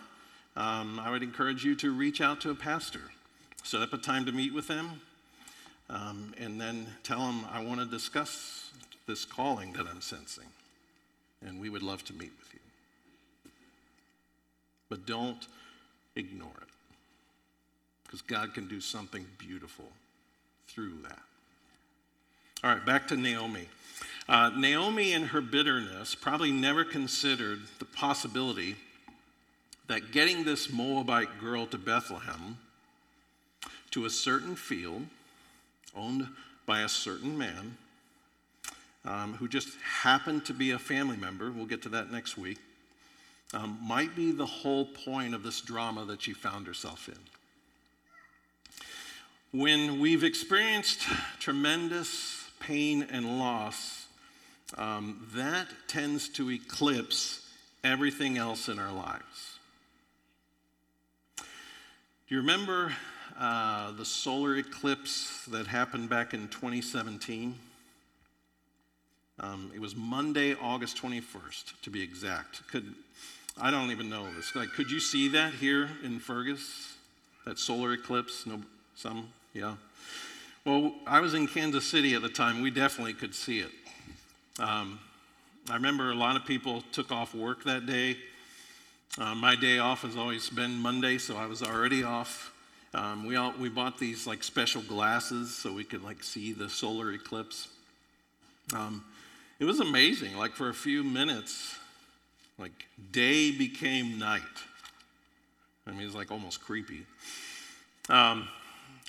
um, 0.56 1.00
I 1.00 1.10
would 1.10 1.22
encourage 1.22 1.64
you 1.64 1.74
to 1.76 1.92
reach 1.92 2.20
out 2.20 2.40
to 2.42 2.50
a 2.50 2.54
pastor, 2.54 3.02
set 3.62 3.82
up 3.82 3.92
a 3.92 3.98
time 3.98 4.24
to 4.26 4.32
meet 4.32 4.54
with 4.54 4.68
them, 4.68 5.00
um, 5.90 6.34
and 6.38 6.60
then 6.60 6.86
tell 7.02 7.18
them, 7.18 7.44
I 7.52 7.62
want 7.62 7.80
to 7.80 7.86
discuss 7.86 8.70
this 9.06 9.24
calling 9.24 9.72
that 9.74 9.86
I'm 9.86 10.00
sensing. 10.00 10.46
And 11.46 11.60
we 11.60 11.68
would 11.68 11.82
love 11.82 12.04
to 12.06 12.12
meet 12.12 12.32
with 12.38 12.54
you. 12.54 12.60
But 14.88 15.06
don't 15.06 15.46
ignore 16.16 16.48
it 16.62 16.68
because 18.04 18.22
God 18.22 18.54
can 18.54 18.68
do 18.68 18.80
something 18.80 19.26
beautiful 19.38 19.86
through 20.68 20.94
that. 21.02 21.18
All 22.64 22.70
right, 22.74 22.84
back 22.84 23.06
to 23.08 23.16
Naomi. 23.16 23.68
Uh, 24.28 24.50
Naomi, 24.56 25.12
in 25.12 25.26
her 25.26 25.40
bitterness, 25.40 26.14
probably 26.14 26.50
never 26.50 26.84
considered 26.84 27.60
the 27.78 27.84
possibility 27.84 28.74
that 29.86 30.10
getting 30.10 30.42
this 30.42 30.72
Moabite 30.72 31.38
girl 31.40 31.66
to 31.66 31.78
Bethlehem 31.78 32.58
to 33.92 34.04
a 34.04 34.10
certain 34.10 34.56
field 34.56 35.06
owned 35.94 36.26
by 36.66 36.80
a 36.80 36.88
certain 36.88 37.38
man 37.38 37.76
um, 39.04 39.34
who 39.34 39.46
just 39.46 39.68
happened 40.02 40.44
to 40.46 40.52
be 40.52 40.72
a 40.72 40.78
family 40.78 41.16
member, 41.16 41.52
we'll 41.52 41.66
get 41.66 41.82
to 41.82 41.88
that 41.90 42.10
next 42.10 42.36
week, 42.36 42.58
um, 43.54 43.78
might 43.80 44.16
be 44.16 44.32
the 44.32 44.46
whole 44.46 44.86
point 44.86 45.34
of 45.34 45.44
this 45.44 45.60
drama 45.60 46.04
that 46.04 46.20
she 46.20 46.32
found 46.32 46.66
herself 46.66 47.08
in. 47.08 47.14
When 49.60 50.00
we've 50.00 50.24
experienced 50.24 51.02
tremendous 51.38 52.50
pain 52.58 53.06
and 53.08 53.38
loss, 53.38 54.05
um, 54.76 55.26
that 55.34 55.68
tends 55.88 56.28
to 56.30 56.50
eclipse 56.50 57.46
everything 57.84 58.36
else 58.38 58.68
in 58.68 58.78
our 58.78 58.92
lives. 58.92 59.58
Do 61.38 62.34
you 62.34 62.40
remember 62.40 62.92
uh, 63.38 63.92
the 63.92 64.04
solar 64.04 64.56
eclipse 64.56 65.44
that 65.46 65.66
happened 65.66 66.08
back 66.08 66.34
in 66.34 66.48
2017? 66.48 67.54
Um, 69.38 69.70
it 69.74 69.80
was 69.80 69.94
Monday, 69.94 70.54
August 70.54 71.00
21st, 71.00 71.80
to 71.82 71.90
be 71.90 72.02
exact. 72.02 72.66
Could 72.68 72.94
I 73.58 73.70
don't 73.70 73.90
even 73.90 74.10
know 74.10 74.26
this. 74.34 74.54
Like, 74.54 74.70
could 74.70 74.90
you 74.90 75.00
see 75.00 75.28
that 75.28 75.54
here 75.54 75.88
in 76.02 76.18
Fergus? 76.18 76.94
That 77.46 77.58
solar 77.58 77.94
eclipse? 77.94 78.44
No, 78.44 78.60
some, 78.96 79.28
yeah. 79.54 79.76
Well, 80.66 80.92
I 81.06 81.20
was 81.20 81.32
in 81.32 81.46
Kansas 81.46 81.86
City 81.86 82.14
at 82.14 82.22
the 82.22 82.28
time. 82.28 82.60
We 82.60 82.70
definitely 82.70 83.14
could 83.14 83.34
see 83.34 83.60
it. 83.60 83.70
Um, 84.58 84.98
I 85.68 85.74
remember 85.74 86.10
a 86.10 86.14
lot 86.14 86.36
of 86.36 86.46
people 86.46 86.82
took 86.92 87.12
off 87.12 87.34
work 87.34 87.64
that 87.64 87.84
day. 87.84 88.16
Uh, 89.18 89.34
my 89.34 89.54
day 89.54 89.78
off 89.78 90.00
has 90.02 90.16
always 90.16 90.48
been 90.48 90.78
Monday, 90.78 91.18
so 91.18 91.36
I 91.36 91.44
was 91.44 91.62
already 91.62 92.02
off. 92.02 92.52
Um, 92.94 93.26
we 93.26 93.36
all 93.36 93.52
we 93.60 93.68
bought 93.68 93.98
these 93.98 94.26
like 94.26 94.42
special 94.42 94.80
glasses 94.80 95.54
so 95.54 95.72
we 95.72 95.84
could 95.84 96.02
like 96.02 96.22
see 96.22 96.52
the 96.52 96.70
solar 96.70 97.12
eclipse. 97.12 97.68
Um, 98.74 99.04
it 99.58 99.66
was 99.66 99.80
amazing. 99.80 100.36
Like 100.38 100.52
for 100.52 100.70
a 100.70 100.74
few 100.74 101.04
minutes, 101.04 101.76
like 102.58 102.86
day 103.12 103.50
became 103.50 104.18
night. 104.18 104.40
I 105.86 105.90
mean, 105.90 106.06
it's 106.06 106.14
like 106.14 106.30
almost 106.32 106.62
creepy. 106.62 107.04
Um, 108.08 108.48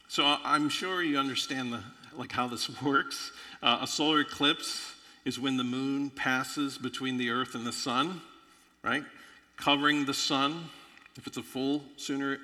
so 0.09 0.25
I'm 0.43 0.67
sure 0.67 1.01
you 1.01 1.17
understand 1.17 1.71
the, 1.71 1.81
like 2.17 2.33
how 2.33 2.47
this 2.47 2.81
works. 2.81 3.31
Uh, 3.63 3.79
a 3.81 3.87
solar 3.87 4.19
eclipse 4.19 4.95
is 5.27 5.37
when 5.37 5.57
the 5.57 5.63
moon 5.63 6.09
passes 6.09 6.77
between 6.77 7.17
the 7.17 7.29
earth 7.29 7.53
and 7.53 7.67
the 7.67 7.73
sun, 7.73 8.21
right? 8.81 9.03
Covering 9.57 10.05
the 10.05 10.13
sun. 10.13 10.69
If 11.17 11.27
it's 11.27 11.35
a 11.35 11.43
full 11.43 11.83
sooner, 11.97 12.37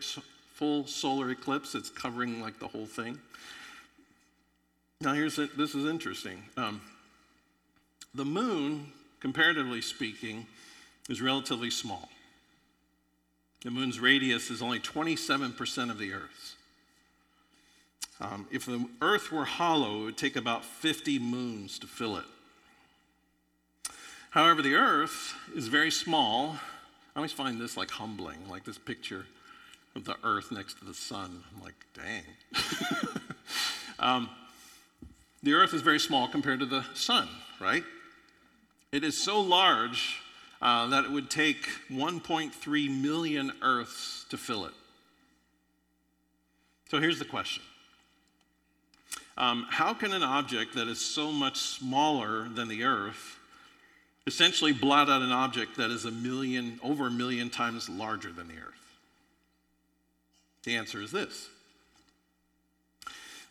full 0.54 0.86
solar 0.86 1.30
eclipse, 1.30 1.76
it's 1.76 1.90
covering 1.90 2.42
like 2.42 2.60
the 2.60 2.68
whole 2.68 2.86
thing. 2.86 3.18
Now 5.00 5.14
here's 5.14 5.40
a, 5.40 5.48
this 5.48 5.76
is 5.76 5.86
interesting. 5.86 6.44
Um, 6.58 6.82
the 8.14 8.26
moon, 8.26 8.92
comparatively 9.22 9.80
speaking, 9.80 10.46
is 11.08 11.22
relatively 11.22 11.70
small. 11.70 12.10
The 13.64 13.72
moon's 13.72 14.02
radius 14.02 14.50
is 14.50 14.62
only 14.62 14.82
27% 14.82 15.90
of 15.90 15.98
the 15.98 16.12
Earth's. 16.12 16.56
Um, 18.20 18.46
if 18.52 18.66
the 18.66 18.86
earth 19.02 19.32
were 19.32 19.46
hollow, 19.46 20.02
it 20.02 20.04
would 20.04 20.18
take 20.18 20.36
about 20.36 20.66
50 20.66 21.18
moons 21.20 21.80
to 21.80 21.88
fill 21.88 22.18
it. 22.18 22.26
However, 24.34 24.64
the 24.64 24.74
earth 24.74 25.36
is 25.56 25.68
very 25.68 25.92
small. 25.92 26.58
I 27.16 27.20
always 27.20 27.32
find 27.32 27.62
this 27.62 27.78
like 27.78 27.92
humbling, 27.92 28.50
like 28.50 28.64
this 28.64 28.80
picture 28.80 29.28
of 29.96 30.06
the 30.06 30.16
earth 30.24 30.52
next 30.52 30.80
to 30.80 30.86
the 30.86 30.94
sun. 30.96 31.44
I'm 31.56 31.64
like, 31.64 31.76
dang. 31.94 32.24
um, 34.00 34.30
the 35.44 35.54
earth 35.54 35.76
is 35.76 35.84
very 35.84 36.00
small 36.00 36.28
compared 36.28 36.62
to 36.62 36.66
the 36.66 36.84
sun, 36.96 37.30
right? 37.62 37.84
It 38.92 39.04
is 39.04 39.16
so 39.16 39.40
large 39.40 40.20
uh, 40.64 40.88
that 40.88 41.06
it 41.06 41.12
would 41.12 41.30
take 41.30 41.70
1.3 41.92 43.02
million 43.02 43.52
earths 43.62 44.26
to 44.32 44.38
fill 44.38 44.66
it. 44.66 44.74
So 46.90 47.00
here's 47.00 47.20
the 47.20 47.26
question 47.26 47.62
um, 49.38 49.68
How 49.70 49.94
can 49.94 50.12
an 50.12 50.24
object 50.24 50.74
that 50.74 50.88
is 50.88 51.00
so 51.00 51.32
much 51.32 51.58
smaller 51.58 52.50
than 52.50 52.68
the 52.68 52.84
earth 52.84 53.38
essentially 54.26 54.74
blot 54.74 55.10
out 55.10 55.22
an 55.22 55.32
object 55.32 55.78
that 55.78 55.92
is 55.92 56.06
a 56.06 56.12
million, 56.12 56.80
over 56.84 57.08
a 57.08 57.12
million 57.12 57.50
times 57.50 57.90
larger 57.90 58.32
than 58.32 58.48
the 58.48 58.56
earth? 58.56 58.74
The 60.64 60.76
answer 60.76 61.02
is 61.02 61.12
this 61.12 61.50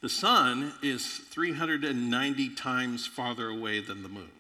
the 0.01 0.09
sun 0.09 0.73
is 0.83 1.07
390 1.07 2.55
times 2.57 3.07
farther 3.07 3.49
away 3.49 3.81
than 3.81 4.03
the 4.03 4.09
moon. 4.09 4.31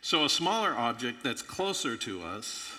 So 0.00 0.24
a 0.24 0.28
smaller 0.28 0.72
object 0.72 1.22
that's 1.24 1.42
closer 1.42 1.96
to 1.96 2.22
us 2.22 2.70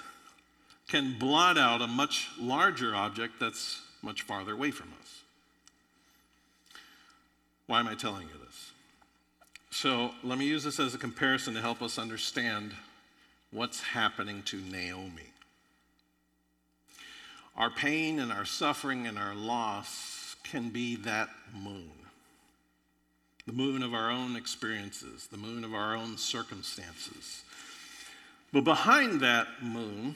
can 0.88 1.17
blot 1.19 1.58
out 1.58 1.82
a 1.82 1.88
much 1.88 2.30
larger 2.39 2.96
object 2.96 3.39
that's 3.39 3.82
much 4.02 4.22
farther 4.22 4.54
away 4.54 4.72
from 4.72 4.89
us. 5.02 5.22
Why 7.67 7.80
am 7.80 7.88
I 7.88 7.96
telling 7.96 8.24
you 8.24 8.46
this? 8.46 8.72
So 9.73 10.12
let 10.23 10.38
me 10.38 10.45
use 10.45 10.63
this 10.63 10.79
as 10.79 10.93
a 10.93 10.99
comparison 10.99 11.55
to 11.55 11.62
help 11.62 11.81
us 11.81 11.97
understand 11.97 12.75
what's 13.49 13.81
happening 13.81 14.43
to 14.43 14.57
Naomi. 14.57 15.31
Our 17.57 17.71
pain 17.71 18.19
and 18.19 18.31
our 18.31 18.45
suffering 18.45 19.07
and 19.07 19.17
our 19.17 19.33
loss 19.33 20.36
can 20.43 20.69
be 20.69 20.95
that 20.97 21.29
moon. 21.55 21.89
The 23.47 23.53
moon 23.53 23.81
of 23.81 23.95
our 23.95 24.12
own 24.12 24.36
experiences, 24.36 25.27
the 25.31 25.38
moon 25.38 25.63
of 25.63 25.73
our 25.73 25.95
own 25.95 26.19
circumstances. 26.19 27.41
But 28.51 28.65
behind 28.65 29.21
that 29.21 29.47
moon 29.63 30.15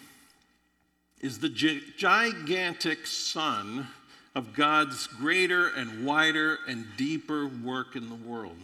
is 1.20 1.40
the 1.40 1.50
gigantic 1.50 3.08
sun 3.08 3.88
of 4.36 4.54
God's 4.54 5.08
greater 5.08 5.70
and 5.70 6.06
wider 6.06 6.60
and 6.68 6.86
deeper 6.96 7.48
work 7.48 7.96
in 7.96 8.10
the 8.10 8.16
world. 8.16 8.58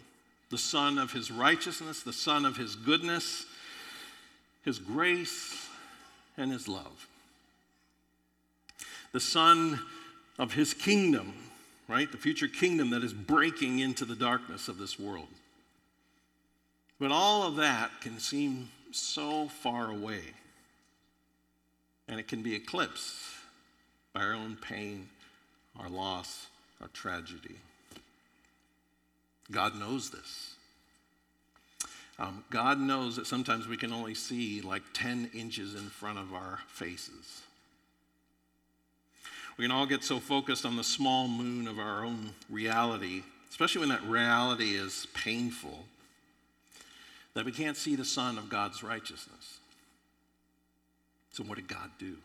The 0.54 0.60
sun 0.60 1.00
of 1.00 1.12
his 1.12 1.32
righteousness, 1.32 2.04
the 2.04 2.14
sun 2.14 2.46
of 2.46 2.58
his 2.58 2.76
goodness, 2.76 3.48
his 4.64 4.78
grace, 4.78 5.68
and 6.38 6.52
his 6.52 6.68
love 6.68 7.08
the 9.14 9.20
sun 9.20 9.80
of 10.38 10.54
his 10.54 10.76
kingdom, 10.76 11.34
right? 11.88 12.12
The 12.12 12.20
future 12.20 12.48
kingdom 12.48 12.92
that 12.92 13.04
is 13.04 13.14
breaking 13.14 13.80
into 13.80 14.06
the 14.06 14.16
darkness 14.16 14.68
of 14.68 14.78
this 14.78 15.00
world. 15.00 15.28
But 17.00 17.12
all 17.12 17.48
of 17.48 17.56
that 17.56 17.90
can 18.02 18.20
seem 18.20 18.70
so 18.92 19.48
far 19.48 19.90
away, 19.90 20.22
and 22.08 22.20
it 22.20 22.28
can 22.28 22.44
be 22.44 22.54
eclipsed 22.54 23.16
by 24.14 24.22
our 24.22 24.34
own 24.34 24.56
pain, 24.62 25.10
our 25.80 25.90
loss, 25.90 26.46
our 26.80 26.90
tragedy. 26.90 27.56
God 29.54 29.80
knows 29.80 30.10
this. 30.10 30.56
Um, 32.20 32.44
God 32.50 32.80
knows 32.80 33.16
that 33.16 33.28
sometimes 33.28 33.68
we 33.68 33.78
can 33.78 33.92
only 33.92 34.14
see 34.14 34.62
like 34.62 34.84
10 34.94 35.32
inches 35.34 35.76
in 35.76 35.90
front 35.90 36.20
of 36.20 36.34
our 36.34 36.60
faces. 36.68 37.42
We 39.58 39.66
can 39.66 39.72
all 39.72 39.86
get 39.86 40.04
so 40.04 40.20
focused 40.20 40.66
on 40.66 40.76
the 40.76 40.84
small 40.84 41.28
moon 41.28 41.68
of 41.68 41.80
our 41.80 42.04
own 42.04 42.32
reality, 42.50 43.24
especially 43.50 43.82
when 43.82 43.90
that 43.90 44.04
reality 44.04 44.76
is 44.76 45.08
painful, 45.14 45.86
that 47.36 47.46
we 47.46 47.52
can't 47.52 47.78
see 47.78 47.96
the 47.96 48.06
sun 48.06 48.38
of 48.38 48.50
God's 48.50 48.84
righteousness. 48.84 49.60
So, 51.32 51.44
what 51.44 51.56
did 51.56 51.68
God 51.68 51.90
do? 51.98 52.16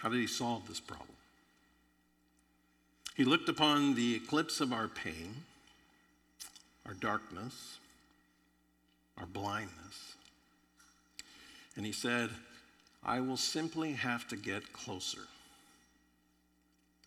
How 0.00 0.08
did 0.08 0.20
He 0.20 0.26
solve 0.26 0.66
this 0.68 0.80
problem? 0.80 1.11
He 3.14 3.24
looked 3.24 3.48
upon 3.48 3.94
the 3.94 4.14
eclipse 4.14 4.60
of 4.60 4.72
our 4.72 4.88
pain, 4.88 5.34
our 6.86 6.94
darkness, 6.94 7.78
our 9.18 9.26
blindness, 9.26 10.14
and 11.76 11.84
He 11.86 11.92
said, 11.92 12.30
I 13.04 13.20
will 13.20 13.36
simply 13.36 13.92
have 13.92 14.28
to 14.28 14.36
get 14.36 14.72
closer. 14.72 15.20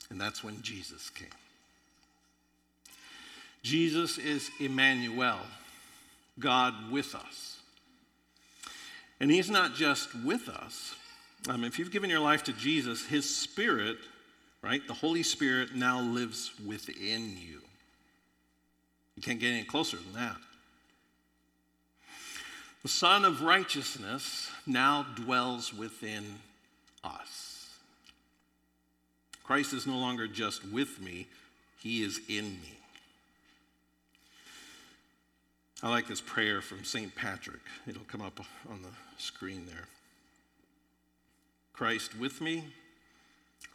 And 0.10 0.20
that's 0.20 0.44
when 0.44 0.62
Jesus 0.62 1.10
came. 1.10 1.28
Jesus 3.64 4.18
is 4.20 4.52
Emmanuel, 4.60 5.40
God 6.40 6.92
with 6.92 7.16
us. 7.16 7.60
And 9.20 9.32
He's 9.32 9.50
not 9.50 9.74
just 9.74 10.14
with 10.24 10.50
us. 10.50 10.94
Um, 11.48 11.64
if 11.64 11.80
you've 11.80 11.92
given 11.92 12.10
your 12.10 12.20
life 12.20 12.44
to 12.44 12.54
Jesus, 12.54 13.06
His 13.06 13.28
Spirit, 13.28 13.98
right, 14.66 14.86
the 14.88 14.94
Holy 14.94 15.22
Spirit 15.22 15.76
now 15.76 16.02
lives 16.02 16.52
within 16.66 17.38
you. 17.38 17.62
You 19.16 19.22
can't 19.22 19.40
get 19.40 19.50
any 19.52 19.64
closer 19.64 19.98
than 19.98 20.14
that. 20.14 20.38
The 22.82 22.90
Son 22.90 23.26
of 23.26 23.42
Righteousness 23.44 24.50
now 24.66 25.06
dwells 25.16 25.74
within 25.74 26.24
us. 27.04 27.70
Christ 29.44 29.74
is 29.74 29.86
no 29.86 29.98
longer 29.98 30.28
just 30.28 30.68
with 30.68 31.00
me, 31.00 31.28
He 31.82 32.04
is 32.04 32.20
in 32.28 32.46
me. 32.46 32.74
I 35.84 35.90
like 35.90 36.08
this 36.08 36.22
prayer 36.22 36.62
from 36.62 36.84
St. 36.84 37.14
Patrick. 37.16 37.62
It'll 37.86 38.02
come 38.06 38.22
up 38.22 38.40
on 38.70 38.82
the 38.82 38.90
screen 39.18 39.68
there. 39.68 39.86
Christ 41.74 42.18
with 42.18 42.42
me, 42.42 42.64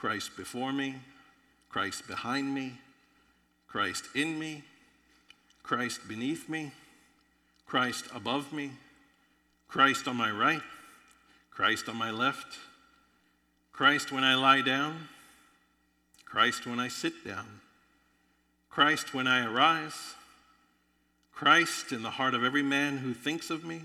Christ 0.01 0.35
before 0.35 0.73
me, 0.73 0.95
Christ 1.69 2.09
behind 2.09 2.55
me, 2.55 2.73
Christ 3.69 4.07
in 4.15 4.39
me, 4.39 4.63
Christ 5.63 6.09
beneath 6.09 6.49
me, 6.49 6.73
Christ 7.67 8.07
above 8.15 8.51
me, 8.51 8.71
Christ 9.69 10.09
on 10.09 10.17
my 10.17 10.31
right, 10.31 10.63
Christ 11.51 11.87
on 11.91 11.97
my 11.97 12.11
left, 12.11 12.57
Christ 13.75 14.11
when 14.11 14.25
I 14.25 14.37
lie 14.37 14.63
down, 14.63 15.07
Christ 16.25 16.67
when 16.67 16.81
I 16.81 16.89
sit 16.89 17.23
down, 17.23 17.61
Christ 18.71 19.13
when 19.13 19.27
I 19.27 19.45
arise, 19.45 20.15
Christ 21.31 21.93
in 21.93 22.03
the 22.03 22.11
heart 22.11 22.33
of 22.33 22.43
every 22.43 22.63
man 22.63 22.97
who 22.97 23.13
thinks 23.13 23.51
of 23.51 23.65
me, 23.65 23.83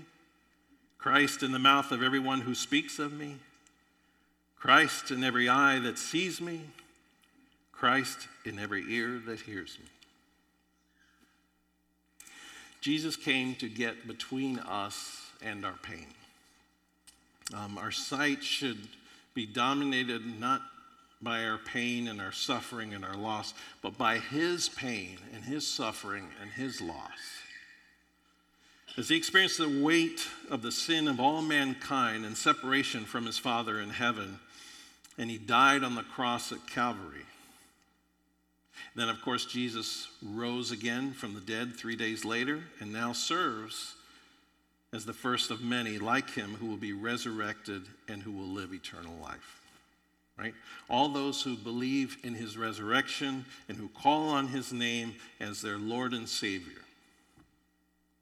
Christ 0.96 1.42
in 1.42 1.52
the 1.52 1.58
mouth 1.58 1.92
of 1.92 2.02
everyone 2.02 2.40
who 2.40 2.54
speaks 2.54 2.98
of 2.98 3.12
me, 3.12 3.36
Christ 4.58 5.10
in 5.10 5.22
every 5.22 5.48
eye 5.48 5.78
that 5.80 5.98
sees 5.98 6.40
me, 6.40 6.60
Christ 7.72 8.28
in 8.44 8.58
every 8.58 8.84
ear 8.88 9.20
that 9.26 9.40
hears 9.40 9.78
me. 9.78 9.86
Jesus 12.80 13.16
came 13.16 13.54
to 13.56 13.68
get 13.68 14.06
between 14.06 14.58
us 14.60 15.30
and 15.42 15.64
our 15.64 15.78
pain. 15.82 16.06
Um, 17.54 17.78
our 17.78 17.90
sight 17.90 18.42
should 18.42 18.78
be 19.34 19.46
dominated 19.46 20.22
not 20.40 20.62
by 21.22 21.44
our 21.44 21.58
pain 21.58 22.08
and 22.08 22.20
our 22.20 22.32
suffering 22.32 22.94
and 22.94 23.04
our 23.04 23.16
loss, 23.16 23.54
but 23.82 23.96
by 23.96 24.18
His 24.18 24.68
pain 24.68 25.18
and 25.34 25.44
His 25.44 25.66
suffering 25.66 26.28
and 26.40 26.50
His 26.50 26.80
loss. 26.80 27.42
As 28.96 29.08
He 29.08 29.16
experienced 29.16 29.58
the 29.58 29.82
weight 29.82 30.26
of 30.50 30.62
the 30.62 30.72
sin 30.72 31.08
of 31.08 31.20
all 31.20 31.42
mankind 31.42 32.24
and 32.24 32.36
separation 32.36 33.04
from 33.04 33.26
His 33.26 33.38
Father 33.38 33.80
in 33.80 33.90
heaven, 33.90 34.38
and 35.18 35.30
He 35.30 35.38
died 35.38 35.82
on 35.82 35.94
the 35.94 36.02
cross 36.02 36.52
at 36.52 36.66
Calvary. 36.66 37.24
Then, 38.94 39.08
of 39.08 39.20
course, 39.20 39.44
Jesus 39.44 40.08
rose 40.22 40.70
again 40.70 41.12
from 41.12 41.34
the 41.34 41.40
dead 41.40 41.74
three 41.74 41.96
days 41.96 42.24
later 42.24 42.60
and 42.80 42.92
now 42.92 43.12
serves 43.12 43.94
as 44.92 45.04
the 45.04 45.12
first 45.12 45.50
of 45.50 45.60
many 45.60 45.98
like 45.98 46.30
him 46.30 46.54
who 46.54 46.66
will 46.66 46.76
be 46.76 46.92
resurrected 46.94 47.82
and 48.08 48.22
who 48.22 48.32
will 48.32 48.46
live 48.46 48.72
eternal 48.72 49.14
life. 49.22 49.60
Right? 50.38 50.54
All 50.88 51.08
those 51.08 51.42
who 51.42 51.56
believe 51.56 52.18
in 52.22 52.34
his 52.34 52.56
resurrection 52.56 53.44
and 53.68 53.76
who 53.76 53.88
call 53.88 54.28
on 54.28 54.48
his 54.48 54.72
name 54.72 55.14
as 55.40 55.60
their 55.62 55.78
Lord 55.78 56.12
and 56.12 56.28
Savior. 56.28 56.82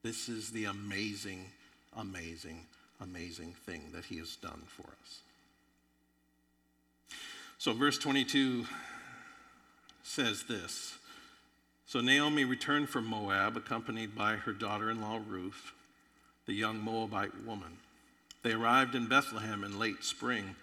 This 0.03 0.29
is 0.29 0.49
the 0.49 0.65
amazing, 0.65 1.45
amazing, 1.97 2.61
amazing 3.01 3.53
thing 3.65 3.81
that 3.93 4.05
he 4.05 4.17
has 4.17 4.35
done 4.37 4.61
for 4.67 4.83
us. 4.83 5.19
So, 7.65 7.73
verse 7.73 7.97
22 7.97 8.67
says 10.03 10.43
this 10.43 10.99
So 11.87 11.99
Naomi 11.99 12.45
returned 12.45 12.89
from 12.89 13.07
Moab, 13.07 13.57
accompanied 13.57 14.15
by 14.15 14.35
her 14.35 14.53
daughter 14.53 14.91
in 14.91 15.01
law 15.01 15.19
Ruth, 15.27 15.71
the 16.45 16.53
young 16.53 16.79
Moabite 16.79 17.43
woman. 17.43 17.79
They 18.43 18.51
arrived 18.51 18.93
in 18.93 19.07
Bethlehem 19.07 19.63
in 19.63 19.79
late 19.79 20.03
spring 20.03 20.55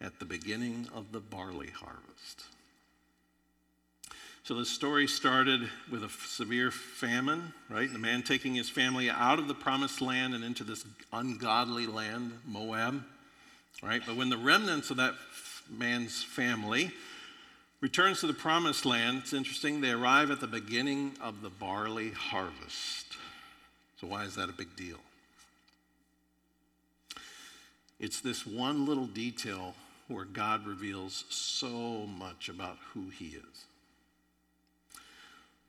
at 0.00 0.18
the 0.20 0.24
beginning 0.24 0.88
of 0.94 1.12
the 1.12 1.20
barley 1.20 1.68
harvest. 1.68 2.46
So 4.42 4.54
the 4.54 4.64
story 4.64 5.06
started 5.06 5.68
with 5.92 6.02
a 6.02 6.08
severe 6.08 6.70
famine, 6.70 7.52
right? 7.68 7.92
The 7.92 7.98
man 7.98 8.22
taking 8.22 8.54
his 8.54 8.70
family 8.70 9.10
out 9.10 9.38
of 9.38 9.48
the 9.48 9.54
promised 9.54 10.00
land 10.00 10.34
and 10.34 10.42
into 10.42 10.64
this 10.64 10.86
ungodly 11.12 11.86
land, 11.86 12.32
Moab, 12.46 13.04
right? 13.82 14.00
But 14.06 14.16
when 14.16 14.30
the 14.30 14.38
remnants 14.38 14.90
of 14.90 14.96
that 14.96 15.12
man's 15.70 16.22
family 16.22 16.92
returns 17.80 18.20
to 18.20 18.26
the 18.26 18.34
promised 18.34 18.84
land, 18.84 19.18
it's 19.22 19.32
interesting, 19.32 19.80
they 19.80 19.90
arrive 19.90 20.30
at 20.30 20.40
the 20.40 20.46
beginning 20.46 21.12
of 21.20 21.42
the 21.42 21.50
barley 21.50 22.10
harvest. 22.10 23.16
So, 24.00 24.06
why 24.06 24.24
is 24.24 24.34
that 24.36 24.48
a 24.48 24.52
big 24.52 24.74
deal? 24.76 24.98
It's 28.00 28.20
this 28.20 28.46
one 28.46 28.86
little 28.86 29.06
detail 29.06 29.74
where 30.06 30.24
God 30.24 30.66
reveals 30.66 31.24
so 31.28 32.06
much 32.06 32.48
about 32.48 32.78
who 32.94 33.08
He 33.10 33.26
is. 33.26 33.64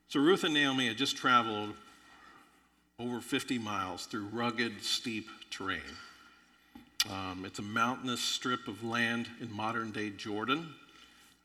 So, 0.08 0.20
Ruth 0.20 0.44
and 0.44 0.54
Naomi 0.54 0.88
had 0.88 0.98
just 0.98 1.18
traveled 1.18 1.74
over 3.00 3.22
50 3.22 3.58
miles 3.60 4.06
through 4.06 4.28
rugged, 4.28 4.84
steep 4.84 5.28
terrain. 5.50 5.80
Um, 7.08 7.46
it's 7.46 7.60
a 7.60 7.64
mountainous 7.64 8.20
strip 8.20 8.68
of 8.68 8.84
land 8.84 9.30
in 9.40 9.52
modern 9.52 9.92
day 9.92 10.10
Jordan. 10.10 10.74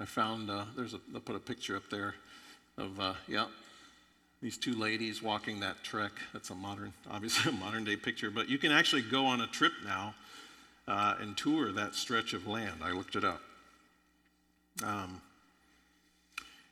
I 0.00 0.04
found, 0.04 0.50
uh, 0.50 0.64
there's 0.76 0.94
a, 0.94 1.00
I'll 1.14 1.20
put 1.20 1.36
a 1.36 1.40
picture 1.40 1.76
up 1.76 1.88
there 1.90 2.16
of, 2.76 2.98
uh, 2.98 3.14
yeah, 3.28 3.46
these 4.42 4.58
two 4.58 4.74
ladies 4.74 5.22
walking 5.22 5.60
that 5.60 5.82
trek. 5.84 6.10
That's 6.32 6.50
a 6.50 6.54
modern, 6.56 6.92
obviously 7.10 7.52
a 7.52 7.54
modern 7.54 7.84
day 7.84 7.94
picture, 7.94 8.30
but 8.30 8.48
you 8.48 8.58
can 8.58 8.72
actually 8.72 9.02
go 9.02 9.26
on 9.26 9.42
a 9.42 9.46
trip 9.46 9.72
now 9.84 10.14
uh, 10.88 11.14
and 11.20 11.36
tour 11.36 11.70
that 11.72 11.94
stretch 11.94 12.32
of 12.32 12.48
land. 12.48 12.80
I 12.82 12.90
looked 12.90 13.14
it 13.14 13.24
up. 13.24 13.40
Um, 14.84 15.20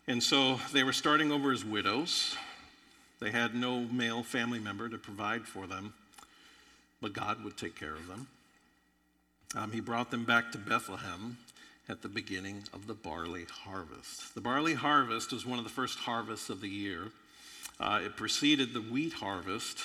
and 0.08 0.20
so 0.20 0.58
they 0.72 0.82
were 0.82 0.92
starting 0.92 1.30
over 1.30 1.52
as 1.52 1.64
widows. 1.64 2.36
They 3.20 3.30
had 3.30 3.54
no 3.54 3.82
male 3.82 4.24
family 4.24 4.58
member 4.58 4.88
to 4.88 4.98
provide 4.98 5.46
for 5.46 5.68
them, 5.68 5.94
but 7.00 7.12
God 7.12 7.44
would 7.44 7.56
take 7.56 7.78
care 7.78 7.94
of 7.94 8.08
them. 8.08 8.26
Um, 9.54 9.70
he 9.70 9.80
brought 9.80 10.10
them 10.10 10.24
back 10.24 10.50
to 10.52 10.58
Bethlehem 10.58 11.36
at 11.88 12.00
the 12.00 12.08
beginning 12.08 12.62
of 12.72 12.86
the 12.86 12.94
barley 12.94 13.44
harvest. 13.64 14.34
The 14.34 14.40
barley 14.40 14.74
harvest 14.74 15.32
was 15.32 15.44
one 15.44 15.58
of 15.58 15.64
the 15.64 15.70
first 15.70 15.98
harvests 15.98 16.48
of 16.48 16.60
the 16.60 16.68
year. 16.68 17.08
Uh, 17.78 18.00
it 18.04 18.16
preceded 18.16 18.72
the 18.72 18.80
wheat 18.80 19.12
harvest 19.12 19.78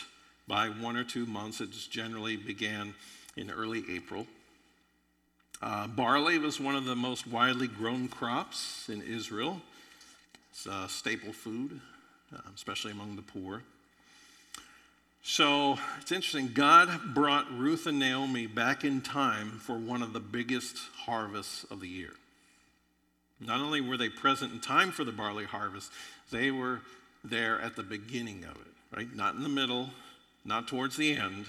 by 0.47 0.67
one 0.69 0.95
or 0.95 1.03
two 1.03 1.25
months. 1.25 1.59
It 1.59 1.71
generally 1.89 2.37
began 2.37 2.93
in 3.35 3.51
early 3.51 3.83
April. 3.89 4.25
Uh, 5.61 5.87
barley 5.87 6.37
was 6.37 6.59
one 6.59 6.75
of 6.75 6.85
the 6.85 6.95
most 6.95 7.27
widely 7.27 7.67
grown 7.67 8.07
crops 8.07 8.87
in 8.89 9.01
Israel. 9.01 9.59
It's 10.51 10.65
a 10.65 10.87
staple 10.87 11.33
food, 11.33 11.81
uh, 12.33 12.39
especially 12.55 12.91
among 12.91 13.15
the 13.15 13.21
poor. 13.21 13.63
So 15.29 15.77
it's 15.99 16.13
interesting. 16.13 16.51
God 16.53 17.13
brought 17.13 17.51
Ruth 17.51 17.85
and 17.85 17.99
Naomi 17.99 18.47
back 18.47 18.85
in 18.85 19.01
time 19.01 19.59
for 19.59 19.77
one 19.77 20.01
of 20.01 20.13
the 20.13 20.21
biggest 20.21 20.77
harvests 20.95 21.65
of 21.65 21.81
the 21.81 21.87
year. 21.89 22.13
Not 23.41 23.59
only 23.59 23.81
were 23.81 23.97
they 23.97 24.07
present 24.07 24.53
in 24.53 24.61
time 24.61 24.89
for 24.89 25.03
the 25.03 25.11
barley 25.11 25.43
harvest, 25.43 25.91
they 26.31 26.49
were 26.49 26.79
there 27.25 27.59
at 27.59 27.75
the 27.75 27.83
beginning 27.83 28.45
of 28.45 28.55
it, 28.55 28.95
right? 28.95 29.13
Not 29.13 29.35
in 29.35 29.43
the 29.43 29.49
middle, 29.49 29.89
not 30.45 30.69
towards 30.69 30.95
the 30.95 31.17
end, 31.17 31.47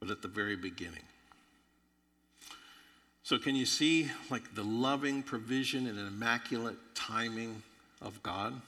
but 0.00 0.10
at 0.10 0.20
the 0.20 0.28
very 0.28 0.56
beginning. 0.56 1.04
So, 3.22 3.38
can 3.38 3.54
you 3.54 3.66
see 3.66 4.10
like 4.30 4.56
the 4.56 4.64
loving 4.64 5.22
provision 5.22 5.86
and 5.86 5.96
immaculate 5.96 6.76
timing 6.96 7.62
of 8.02 8.20
God? 8.24 8.60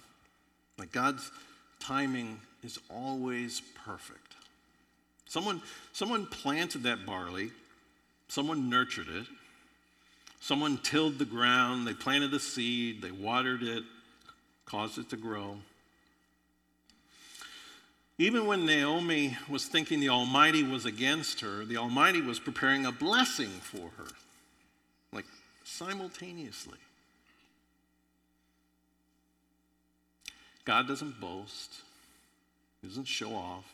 Like 0.78 0.92
God's 0.92 1.28
timing 1.80 2.38
is 2.66 2.78
always 2.90 3.62
perfect. 3.86 4.34
Someone, 5.28 5.62
someone 5.92 6.26
planted 6.26 6.82
that 6.82 7.06
barley, 7.06 7.50
someone 8.28 8.68
nurtured 8.68 9.08
it, 9.08 9.26
someone 10.40 10.76
tilled 10.78 11.18
the 11.18 11.24
ground, 11.24 11.86
they 11.86 11.94
planted 11.94 12.32
the 12.32 12.40
seed, 12.40 13.00
they 13.00 13.12
watered 13.12 13.62
it, 13.62 13.84
caused 14.66 14.98
it 14.98 15.08
to 15.10 15.16
grow. 15.16 15.56
Even 18.18 18.46
when 18.46 18.66
Naomi 18.66 19.36
was 19.48 19.66
thinking 19.66 20.00
the 20.00 20.08
Almighty 20.08 20.62
was 20.62 20.86
against 20.86 21.40
her, 21.40 21.64
the 21.64 21.76
Almighty 21.76 22.20
was 22.20 22.40
preparing 22.40 22.86
a 22.86 22.92
blessing 22.92 23.50
for 23.60 23.90
her, 23.98 24.08
like 25.12 25.26
simultaneously. 25.64 26.78
God 30.64 30.88
doesn't 30.88 31.20
boast. 31.20 31.82
He 32.80 32.88
doesn't 32.88 33.08
show 33.08 33.34
off. 33.34 33.64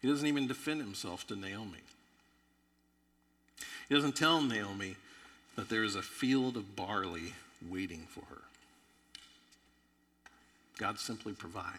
He 0.00 0.08
doesn't 0.08 0.26
even 0.26 0.46
defend 0.46 0.80
himself 0.80 1.26
to 1.28 1.36
Naomi. 1.36 1.78
He 3.88 3.94
doesn't 3.94 4.16
tell 4.16 4.42
Naomi 4.42 4.96
that 5.56 5.68
there 5.68 5.84
is 5.84 5.94
a 5.94 6.02
field 6.02 6.56
of 6.56 6.76
barley 6.76 7.34
waiting 7.68 8.06
for 8.08 8.20
her. 8.20 8.42
God 10.78 10.98
simply 10.98 11.32
provides. 11.32 11.78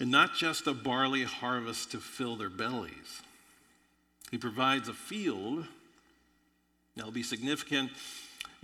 And 0.00 0.10
not 0.10 0.34
just 0.34 0.66
a 0.66 0.74
barley 0.74 1.22
harvest 1.22 1.92
to 1.92 1.98
fill 1.98 2.36
their 2.36 2.50
bellies, 2.50 3.22
He 4.30 4.38
provides 4.38 4.88
a 4.88 4.94
field 4.94 5.66
that'll 6.96 7.12
be 7.12 7.22
significant 7.22 7.92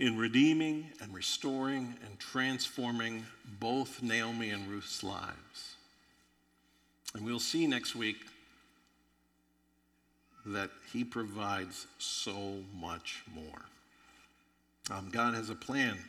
in 0.01 0.17
redeeming 0.17 0.89
and 0.99 1.13
restoring 1.13 1.93
and 2.03 2.17
transforming 2.17 3.23
both 3.59 4.01
Naomi 4.01 4.49
and 4.49 4.67
Ruth's 4.67 5.03
lives. 5.03 5.75
And 7.13 7.23
we'll 7.23 7.39
see 7.39 7.67
next 7.67 7.95
week 7.95 8.17
that 10.43 10.71
he 10.91 11.03
provides 11.03 11.85
so 11.99 12.63
much 12.75 13.21
more. 13.35 13.61
Um, 14.89 15.09
God 15.11 15.35
has 15.35 15.51
a 15.51 15.55
plan, 15.55 15.99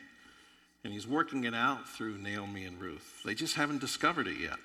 and 0.83 0.91
he's 0.91 1.05
working 1.05 1.43
it 1.43 1.53
out 1.53 1.87
through 1.87 2.17
Naomi 2.17 2.65
and 2.65 2.81
Ruth. 2.81 3.21
They 3.23 3.35
just 3.35 3.53
haven't 3.53 3.79
discovered 3.79 4.25
it 4.25 4.39
yet. 4.41 4.57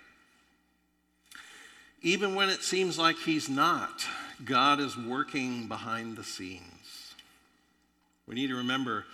Even 2.00 2.34
when 2.34 2.48
it 2.48 2.62
seems 2.62 2.98
like 2.98 3.16
he's 3.18 3.50
not, 3.50 4.06
God 4.46 4.80
is 4.80 4.96
working 4.96 5.68
behind 5.68 6.16
the 6.16 6.24
scenes. 6.24 6.97
We 8.28 8.34
need 8.34 8.48
to 8.48 8.56
remember 8.56 9.06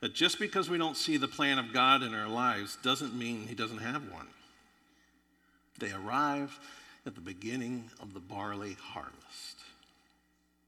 that 0.00 0.14
just 0.14 0.38
because 0.38 0.70
we 0.70 0.78
don't 0.78 0.96
see 0.96 1.16
the 1.16 1.28
plan 1.28 1.58
of 1.58 1.72
God 1.72 2.02
in 2.02 2.14
our 2.14 2.28
lives 2.28 2.78
doesn't 2.82 3.14
mean 3.14 3.46
He 3.48 3.54
doesn't 3.54 3.78
have 3.78 4.10
one. 4.10 4.28
They 5.78 5.92
arrive 5.92 6.58
at 7.04 7.14
the 7.14 7.20
beginning 7.20 7.90
of 8.00 8.14
the 8.14 8.20
barley 8.20 8.76
harvest. 8.80 9.56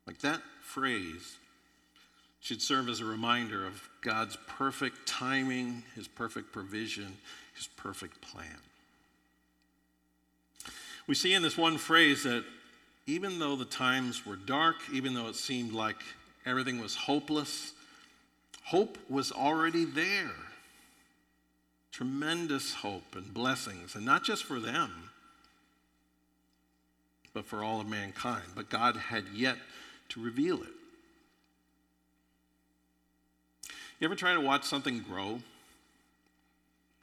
Like 0.06 0.18
that 0.20 0.42
phrase 0.60 1.36
should 2.40 2.60
serve 2.60 2.88
as 2.88 3.00
a 3.00 3.04
reminder 3.04 3.64
of 3.64 3.88
God's 4.00 4.36
perfect 4.48 5.06
timing, 5.06 5.84
His 5.94 6.08
perfect 6.08 6.52
provision, 6.52 7.16
His 7.54 7.68
perfect 7.68 8.20
plan. 8.20 8.58
We 11.06 11.14
see 11.14 11.34
in 11.34 11.42
this 11.42 11.56
one 11.56 11.78
phrase 11.78 12.24
that 12.24 12.44
even 13.06 13.38
though 13.38 13.56
the 13.56 13.64
times 13.64 14.26
were 14.26 14.36
dark, 14.36 14.76
even 14.92 15.14
though 15.14 15.28
it 15.28 15.36
seemed 15.36 15.72
like 15.72 15.96
everything 16.46 16.80
was 16.80 16.94
hopeless, 16.94 17.72
Hope 18.64 18.98
was 19.08 19.32
already 19.32 19.84
there. 19.84 20.30
Tremendous 21.90 22.72
hope 22.72 23.14
and 23.14 23.32
blessings, 23.34 23.94
and 23.94 24.04
not 24.04 24.24
just 24.24 24.44
for 24.44 24.58
them, 24.58 25.10
but 27.34 27.44
for 27.44 27.62
all 27.62 27.80
of 27.80 27.86
mankind. 27.86 28.44
But 28.54 28.70
God 28.70 28.96
had 28.96 29.24
yet 29.34 29.56
to 30.10 30.22
reveal 30.22 30.62
it. 30.62 30.68
You 34.00 34.06
ever 34.06 34.16
try 34.16 34.34
to 34.34 34.40
watch 34.40 34.64
something 34.64 35.00
grow? 35.00 35.40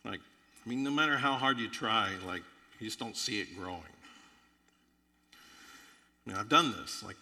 Like, 0.03 0.19
I 0.65 0.69
mean, 0.69 0.83
no 0.83 0.91
matter 0.91 1.17
how 1.17 1.35
hard 1.35 1.57
you 1.57 1.69
try, 1.69 2.11
like, 2.25 2.41
you 2.79 2.87
just 2.87 2.99
don't 2.99 3.15
see 3.15 3.39
it 3.39 3.55
growing. 3.57 3.81
I 6.25 6.29
mean, 6.29 6.37
I've 6.37 6.49
done 6.49 6.73
this, 6.73 7.03
like, 7.03 7.17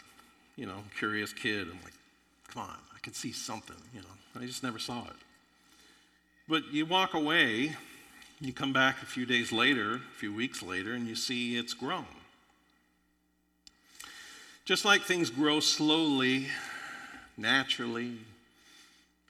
you 0.55 0.65
know, 0.65 0.83
curious 0.97 1.33
kid. 1.33 1.67
I'm 1.67 1.79
like, 1.83 1.93
come 2.47 2.63
on, 2.63 2.77
could 3.07 3.15
see 3.15 3.31
something, 3.31 3.77
you 3.93 4.01
know. 4.01 4.41
I 4.41 4.45
just 4.45 4.63
never 4.63 4.77
saw 4.77 5.05
it. 5.05 5.15
But 6.45 6.73
you 6.73 6.85
walk 6.85 7.13
away, 7.13 7.71
you 8.41 8.51
come 8.51 8.73
back 8.73 9.01
a 9.01 9.05
few 9.05 9.25
days 9.25 9.53
later, 9.53 9.93
a 9.93 10.19
few 10.19 10.33
weeks 10.33 10.61
later, 10.61 10.93
and 10.93 11.07
you 11.07 11.15
see 11.15 11.55
it's 11.55 11.73
grown. 11.73 12.03
Just 14.65 14.83
like 14.83 15.03
things 15.03 15.29
grow 15.29 15.61
slowly, 15.61 16.47
naturally, 17.37 18.17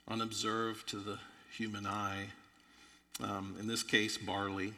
unobserved 0.08 0.88
to 0.88 0.96
the 0.96 1.20
human 1.56 1.86
eye, 1.86 2.30
um, 3.22 3.54
in 3.60 3.68
this 3.68 3.84
case, 3.84 4.18
barley. 4.18 4.72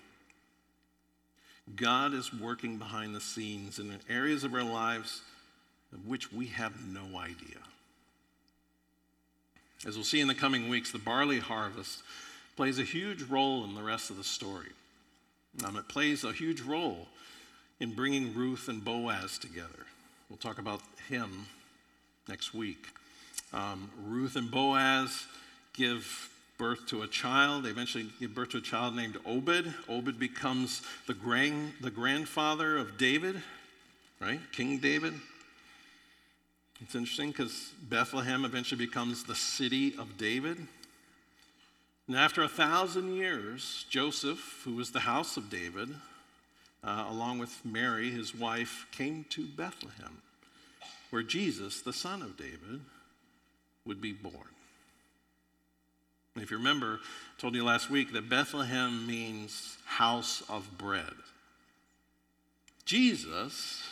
God 1.74 2.12
is 2.12 2.34
working 2.34 2.76
behind 2.76 3.14
the 3.14 3.20
scenes 3.22 3.78
in 3.78 3.98
areas 4.10 4.44
of 4.44 4.52
our 4.52 4.62
lives 4.62 5.22
of 5.90 6.06
which 6.06 6.30
we 6.30 6.48
have 6.48 6.86
no 6.86 7.18
idea. 7.18 7.56
As 9.86 9.96
we'll 9.96 10.04
see 10.04 10.20
in 10.20 10.28
the 10.28 10.34
coming 10.34 10.68
weeks, 10.68 10.92
the 10.92 10.98
barley 10.98 11.38
harvest 11.38 12.02
plays 12.54 12.78
a 12.78 12.84
huge 12.84 13.22
role 13.22 13.64
in 13.64 13.74
the 13.74 13.82
rest 13.82 14.10
of 14.10 14.18
the 14.18 14.24
story. 14.24 14.68
Um, 15.64 15.76
it 15.76 15.88
plays 15.88 16.22
a 16.22 16.32
huge 16.32 16.60
role 16.60 17.08
in 17.80 17.94
bringing 17.94 18.34
Ruth 18.34 18.68
and 18.68 18.84
Boaz 18.84 19.38
together. 19.38 19.86
We'll 20.28 20.36
talk 20.36 20.58
about 20.58 20.82
him 21.08 21.46
next 22.28 22.52
week. 22.52 22.88
Um, 23.54 23.90
Ruth 24.06 24.36
and 24.36 24.50
Boaz 24.50 25.26
give 25.72 26.28
birth 26.58 26.86
to 26.88 27.02
a 27.02 27.08
child. 27.08 27.64
They 27.64 27.70
eventually 27.70 28.06
give 28.20 28.34
birth 28.34 28.50
to 28.50 28.58
a 28.58 28.60
child 28.60 28.94
named 28.94 29.16
Obed. 29.24 29.72
Obed 29.88 30.18
becomes 30.18 30.82
the, 31.06 31.14
grand, 31.14 31.72
the 31.80 31.90
grandfather 31.90 32.76
of 32.76 32.98
David, 32.98 33.42
right? 34.20 34.40
King 34.52 34.78
David. 34.78 35.14
It's 36.82 36.94
interesting 36.94 37.30
because 37.30 37.72
Bethlehem 37.82 38.44
eventually 38.44 38.84
becomes 38.84 39.24
the 39.24 39.34
city 39.34 39.94
of 39.98 40.16
David. 40.16 40.56
And 42.08 42.16
after 42.16 42.42
a 42.42 42.48
thousand 42.48 43.14
years, 43.14 43.84
Joseph, 43.90 44.62
who 44.64 44.74
was 44.74 44.90
the 44.90 45.00
house 45.00 45.36
of 45.36 45.50
David, 45.50 45.90
uh, 46.82 47.06
along 47.10 47.38
with 47.38 47.54
Mary, 47.64 48.10
his 48.10 48.34
wife, 48.34 48.86
came 48.92 49.26
to 49.30 49.44
Bethlehem, 49.44 50.22
where 51.10 51.22
Jesus, 51.22 51.82
the 51.82 51.92
son 51.92 52.22
of 52.22 52.38
David, 52.38 52.80
would 53.84 54.00
be 54.00 54.12
born. 54.12 54.34
If 56.36 56.50
you 56.50 56.56
remember, 56.56 57.00
I 57.02 57.40
told 57.40 57.54
you 57.54 57.64
last 57.64 57.90
week 57.90 58.12
that 58.14 58.30
Bethlehem 58.30 59.06
means 59.06 59.76
house 59.84 60.42
of 60.48 60.78
bread. 60.78 61.12
Jesus, 62.86 63.82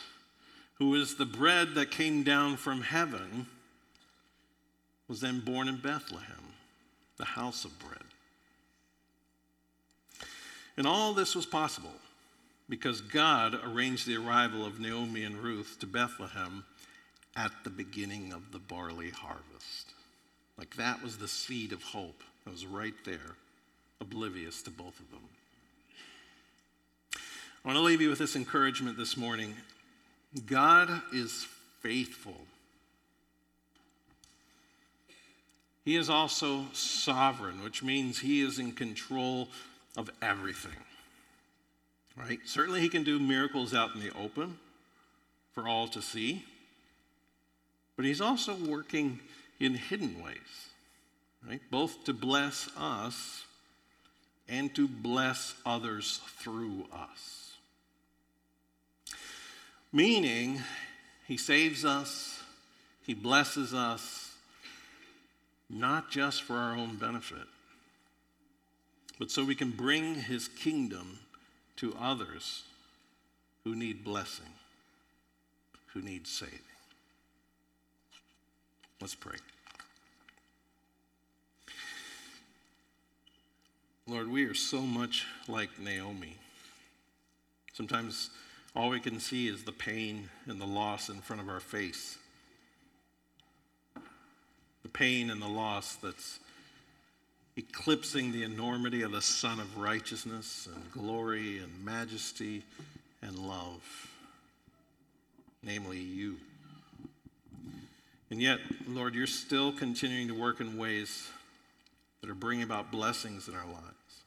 who 0.79 0.95
is 0.95 1.15
the 1.15 1.25
bread 1.25 1.75
that 1.75 1.91
came 1.91 2.23
down 2.23 2.55
from 2.57 2.81
heaven, 2.81 3.45
was 5.07 5.19
then 5.19 5.41
born 5.41 5.67
in 5.67 5.77
Bethlehem, 5.77 6.53
the 7.17 7.25
house 7.25 7.65
of 7.65 7.77
bread. 7.79 7.99
And 10.77 10.87
all 10.87 11.13
this 11.13 11.35
was 11.35 11.45
possible 11.45 11.93
because 12.69 13.01
God 13.01 13.59
arranged 13.65 14.07
the 14.07 14.15
arrival 14.15 14.65
of 14.65 14.79
Naomi 14.79 15.23
and 15.23 15.35
Ruth 15.35 15.77
to 15.81 15.87
Bethlehem 15.87 16.63
at 17.35 17.51
the 17.63 17.69
beginning 17.69 18.31
of 18.31 18.51
the 18.51 18.59
barley 18.59 19.09
harvest. 19.09 19.91
Like 20.57 20.75
that 20.77 21.03
was 21.03 21.17
the 21.17 21.27
seed 21.27 21.73
of 21.73 21.83
hope 21.83 22.23
that 22.45 22.51
was 22.51 22.65
right 22.65 22.93
there, 23.03 23.35
oblivious 23.99 24.61
to 24.63 24.69
both 24.69 24.99
of 24.99 25.11
them. 25.11 25.21
I 27.13 27.67
want 27.67 27.77
to 27.77 27.83
leave 27.83 27.99
you 27.99 28.09
with 28.09 28.19
this 28.19 28.37
encouragement 28.37 28.97
this 28.97 29.17
morning 29.17 29.55
God 30.45 31.01
is 31.11 31.47
faithful. 31.81 32.35
He 35.85 35.95
is 35.95 36.09
also 36.09 36.65
sovereign, 36.73 37.63
which 37.63 37.81
means 37.81 38.19
he 38.19 38.41
is 38.41 38.59
in 38.59 38.73
control 38.73 39.47
of 39.97 40.09
everything. 40.21 40.71
Right? 42.15 42.39
Certainly, 42.45 42.81
he 42.81 42.89
can 42.89 43.03
do 43.03 43.17
miracles 43.17 43.73
out 43.73 43.95
in 43.95 44.01
the 44.01 44.11
open 44.15 44.57
for 45.53 45.67
all 45.67 45.87
to 45.87 46.01
see, 46.01 46.43
but 47.95 48.05
he's 48.05 48.21
also 48.21 48.53
working 48.55 49.19
in 49.59 49.73
hidden 49.73 50.21
ways, 50.23 50.67
right? 51.47 51.61
Both 51.71 52.03
to 52.05 52.13
bless 52.13 52.69
us 52.77 53.43
and 54.47 54.73
to 54.75 54.87
bless 54.87 55.53
others 55.65 56.19
through 56.37 56.85
us. 56.93 57.48
Meaning, 59.91 60.61
he 61.27 61.37
saves 61.37 61.83
us, 61.83 62.43
he 63.05 63.13
blesses 63.13 63.73
us, 63.73 64.35
not 65.69 66.11
just 66.11 66.43
for 66.43 66.55
our 66.55 66.75
own 66.75 66.95
benefit, 66.95 67.47
but 69.17 69.31
so 69.31 69.43
we 69.43 69.55
can 69.55 69.71
bring 69.71 70.15
his 70.15 70.47
kingdom 70.47 71.19
to 71.75 71.95
others 71.99 72.63
who 73.63 73.75
need 73.75 74.03
blessing, 74.03 74.53
who 75.93 76.01
need 76.01 76.27
saving. 76.27 76.59
Let's 79.01 79.15
pray. 79.15 79.37
Lord, 84.07 84.29
we 84.29 84.45
are 84.45 84.55
so 84.55 84.81
much 84.81 85.25
like 85.47 85.79
Naomi. 85.79 86.35
Sometimes 87.73 88.29
all 88.75 88.89
we 88.89 88.99
can 88.99 89.19
see 89.19 89.47
is 89.47 89.63
the 89.63 89.71
pain 89.71 90.29
and 90.45 90.61
the 90.61 90.65
loss 90.65 91.09
in 91.09 91.21
front 91.21 91.41
of 91.41 91.49
our 91.49 91.59
face. 91.59 92.17
The 94.83 94.89
pain 94.89 95.29
and 95.29 95.41
the 95.41 95.47
loss 95.47 95.95
that's 95.95 96.39
eclipsing 97.57 98.31
the 98.31 98.43
enormity 98.43 99.01
of 99.01 99.11
the 99.11 99.21
Sun 99.21 99.59
of 99.59 99.77
Righteousness 99.77 100.67
and 100.73 100.91
glory 100.91 101.57
and 101.57 101.83
majesty 101.83 102.63
and 103.21 103.37
love, 103.37 104.09
namely 105.63 105.99
you. 105.99 106.37
And 108.31 108.41
yet, 108.41 108.59
Lord, 108.87 109.15
you're 109.15 109.27
still 109.27 109.71
continuing 109.71 110.27
to 110.27 110.39
work 110.39 110.61
in 110.61 110.77
ways 110.77 111.27
that 112.21 112.29
are 112.29 112.35
bringing 112.35 112.63
about 112.63 112.91
blessings 112.91 113.47
in 113.47 113.55
our 113.55 113.65
lives, 113.65 114.23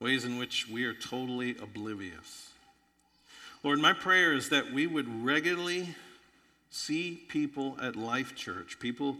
ways 0.00 0.24
in 0.24 0.38
which 0.38 0.68
we 0.68 0.84
are 0.84 0.94
totally 0.94 1.56
oblivious. 1.60 2.50
Lord, 3.66 3.80
my 3.80 3.94
prayer 3.94 4.32
is 4.32 4.50
that 4.50 4.72
we 4.72 4.86
would 4.86 5.24
regularly 5.24 5.88
see 6.70 7.20
people 7.26 7.76
at 7.82 7.96
Life 7.96 8.36
Church, 8.36 8.78
people 8.78 9.16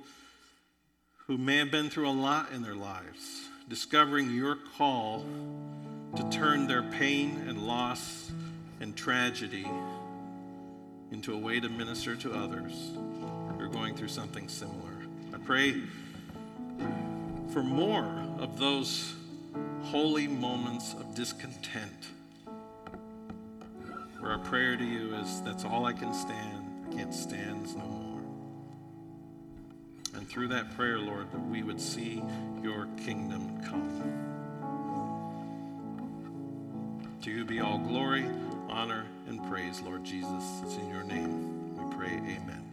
who 1.26 1.36
may 1.36 1.56
have 1.56 1.72
been 1.72 1.90
through 1.90 2.08
a 2.08 2.14
lot 2.14 2.52
in 2.52 2.62
their 2.62 2.76
lives, 2.76 3.48
discovering 3.68 4.32
your 4.32 4.56
call 4.78 5.24
to 6.14 6.30
turn 6.30 6.68
their 6.68 6.84
pain 6.84 7.44
and 7.48 7.66
loss 7.66 8.30
and 8.80 8.96
tragedy 8.96 9.66
into 11.10 11.34
a 11.34 11.36
way 11.36 11.58
to 11.58 11.68
minister 11.68 12.14
to 12.14 12.32
others 12.32 12.92
who 12.94 13.60
are 13.60 13.66
going 13.66 13.96
through 13.96 14.06
something 14.06 14.46
similar. 14.46 14.94
I 15.34 15.38
pray 15.38 15.74
for 17.52 17.64
more 17.64 18.06
of 18.38 18.60
those 18.60 19.12
holy 19.82 20.28
moments 20.28 20.92
of 20.92 21.16
discontent 21.16 22.10
where 24.26 24.34
our 24.34 24.42
prayer 24.42 24.76
to 24.76 24.84
you 24.84 25.14
is 25.14 25.40
that's 25.42 25.64
all 25.64 25.86
I 25.86 25.92
can 25.92 26.12
stand. 26.12 26.68
I 26.90 26.96
can't 26.96 27.14
stand 27.14 27.76
no 27.76 27.84
more. 27.84 28.20
And 30.14 30.28
through 30.28 30.48
that 30.48 30.74
prayer, 30.74 30.98
Lord, 30.98 31.30
that 31.30 31.46
we 31.46 31.62
would 31.62 31.80
see 31.80 32.24
your 32.60 32.88
kingdom 33.04 33.62
come. 33.62 34.02
To 37.22 37.30
you 37.30 37.44
be 37.44 37.60
all 37.60 37.78
glory, 37.78 38.26
honor, 38.68 39.06
and 39.28 39.40
praise, 39.48 39.80
Lord 39.80 40.02
Jesus. 40.02 40.60
It's 40.64 40.74
in 40.74 40.90
your 40.90 41.04
name 41.04 41.76
we 41.76 41.94
pray. 41.94 42.14
Amen. 42.14 42.65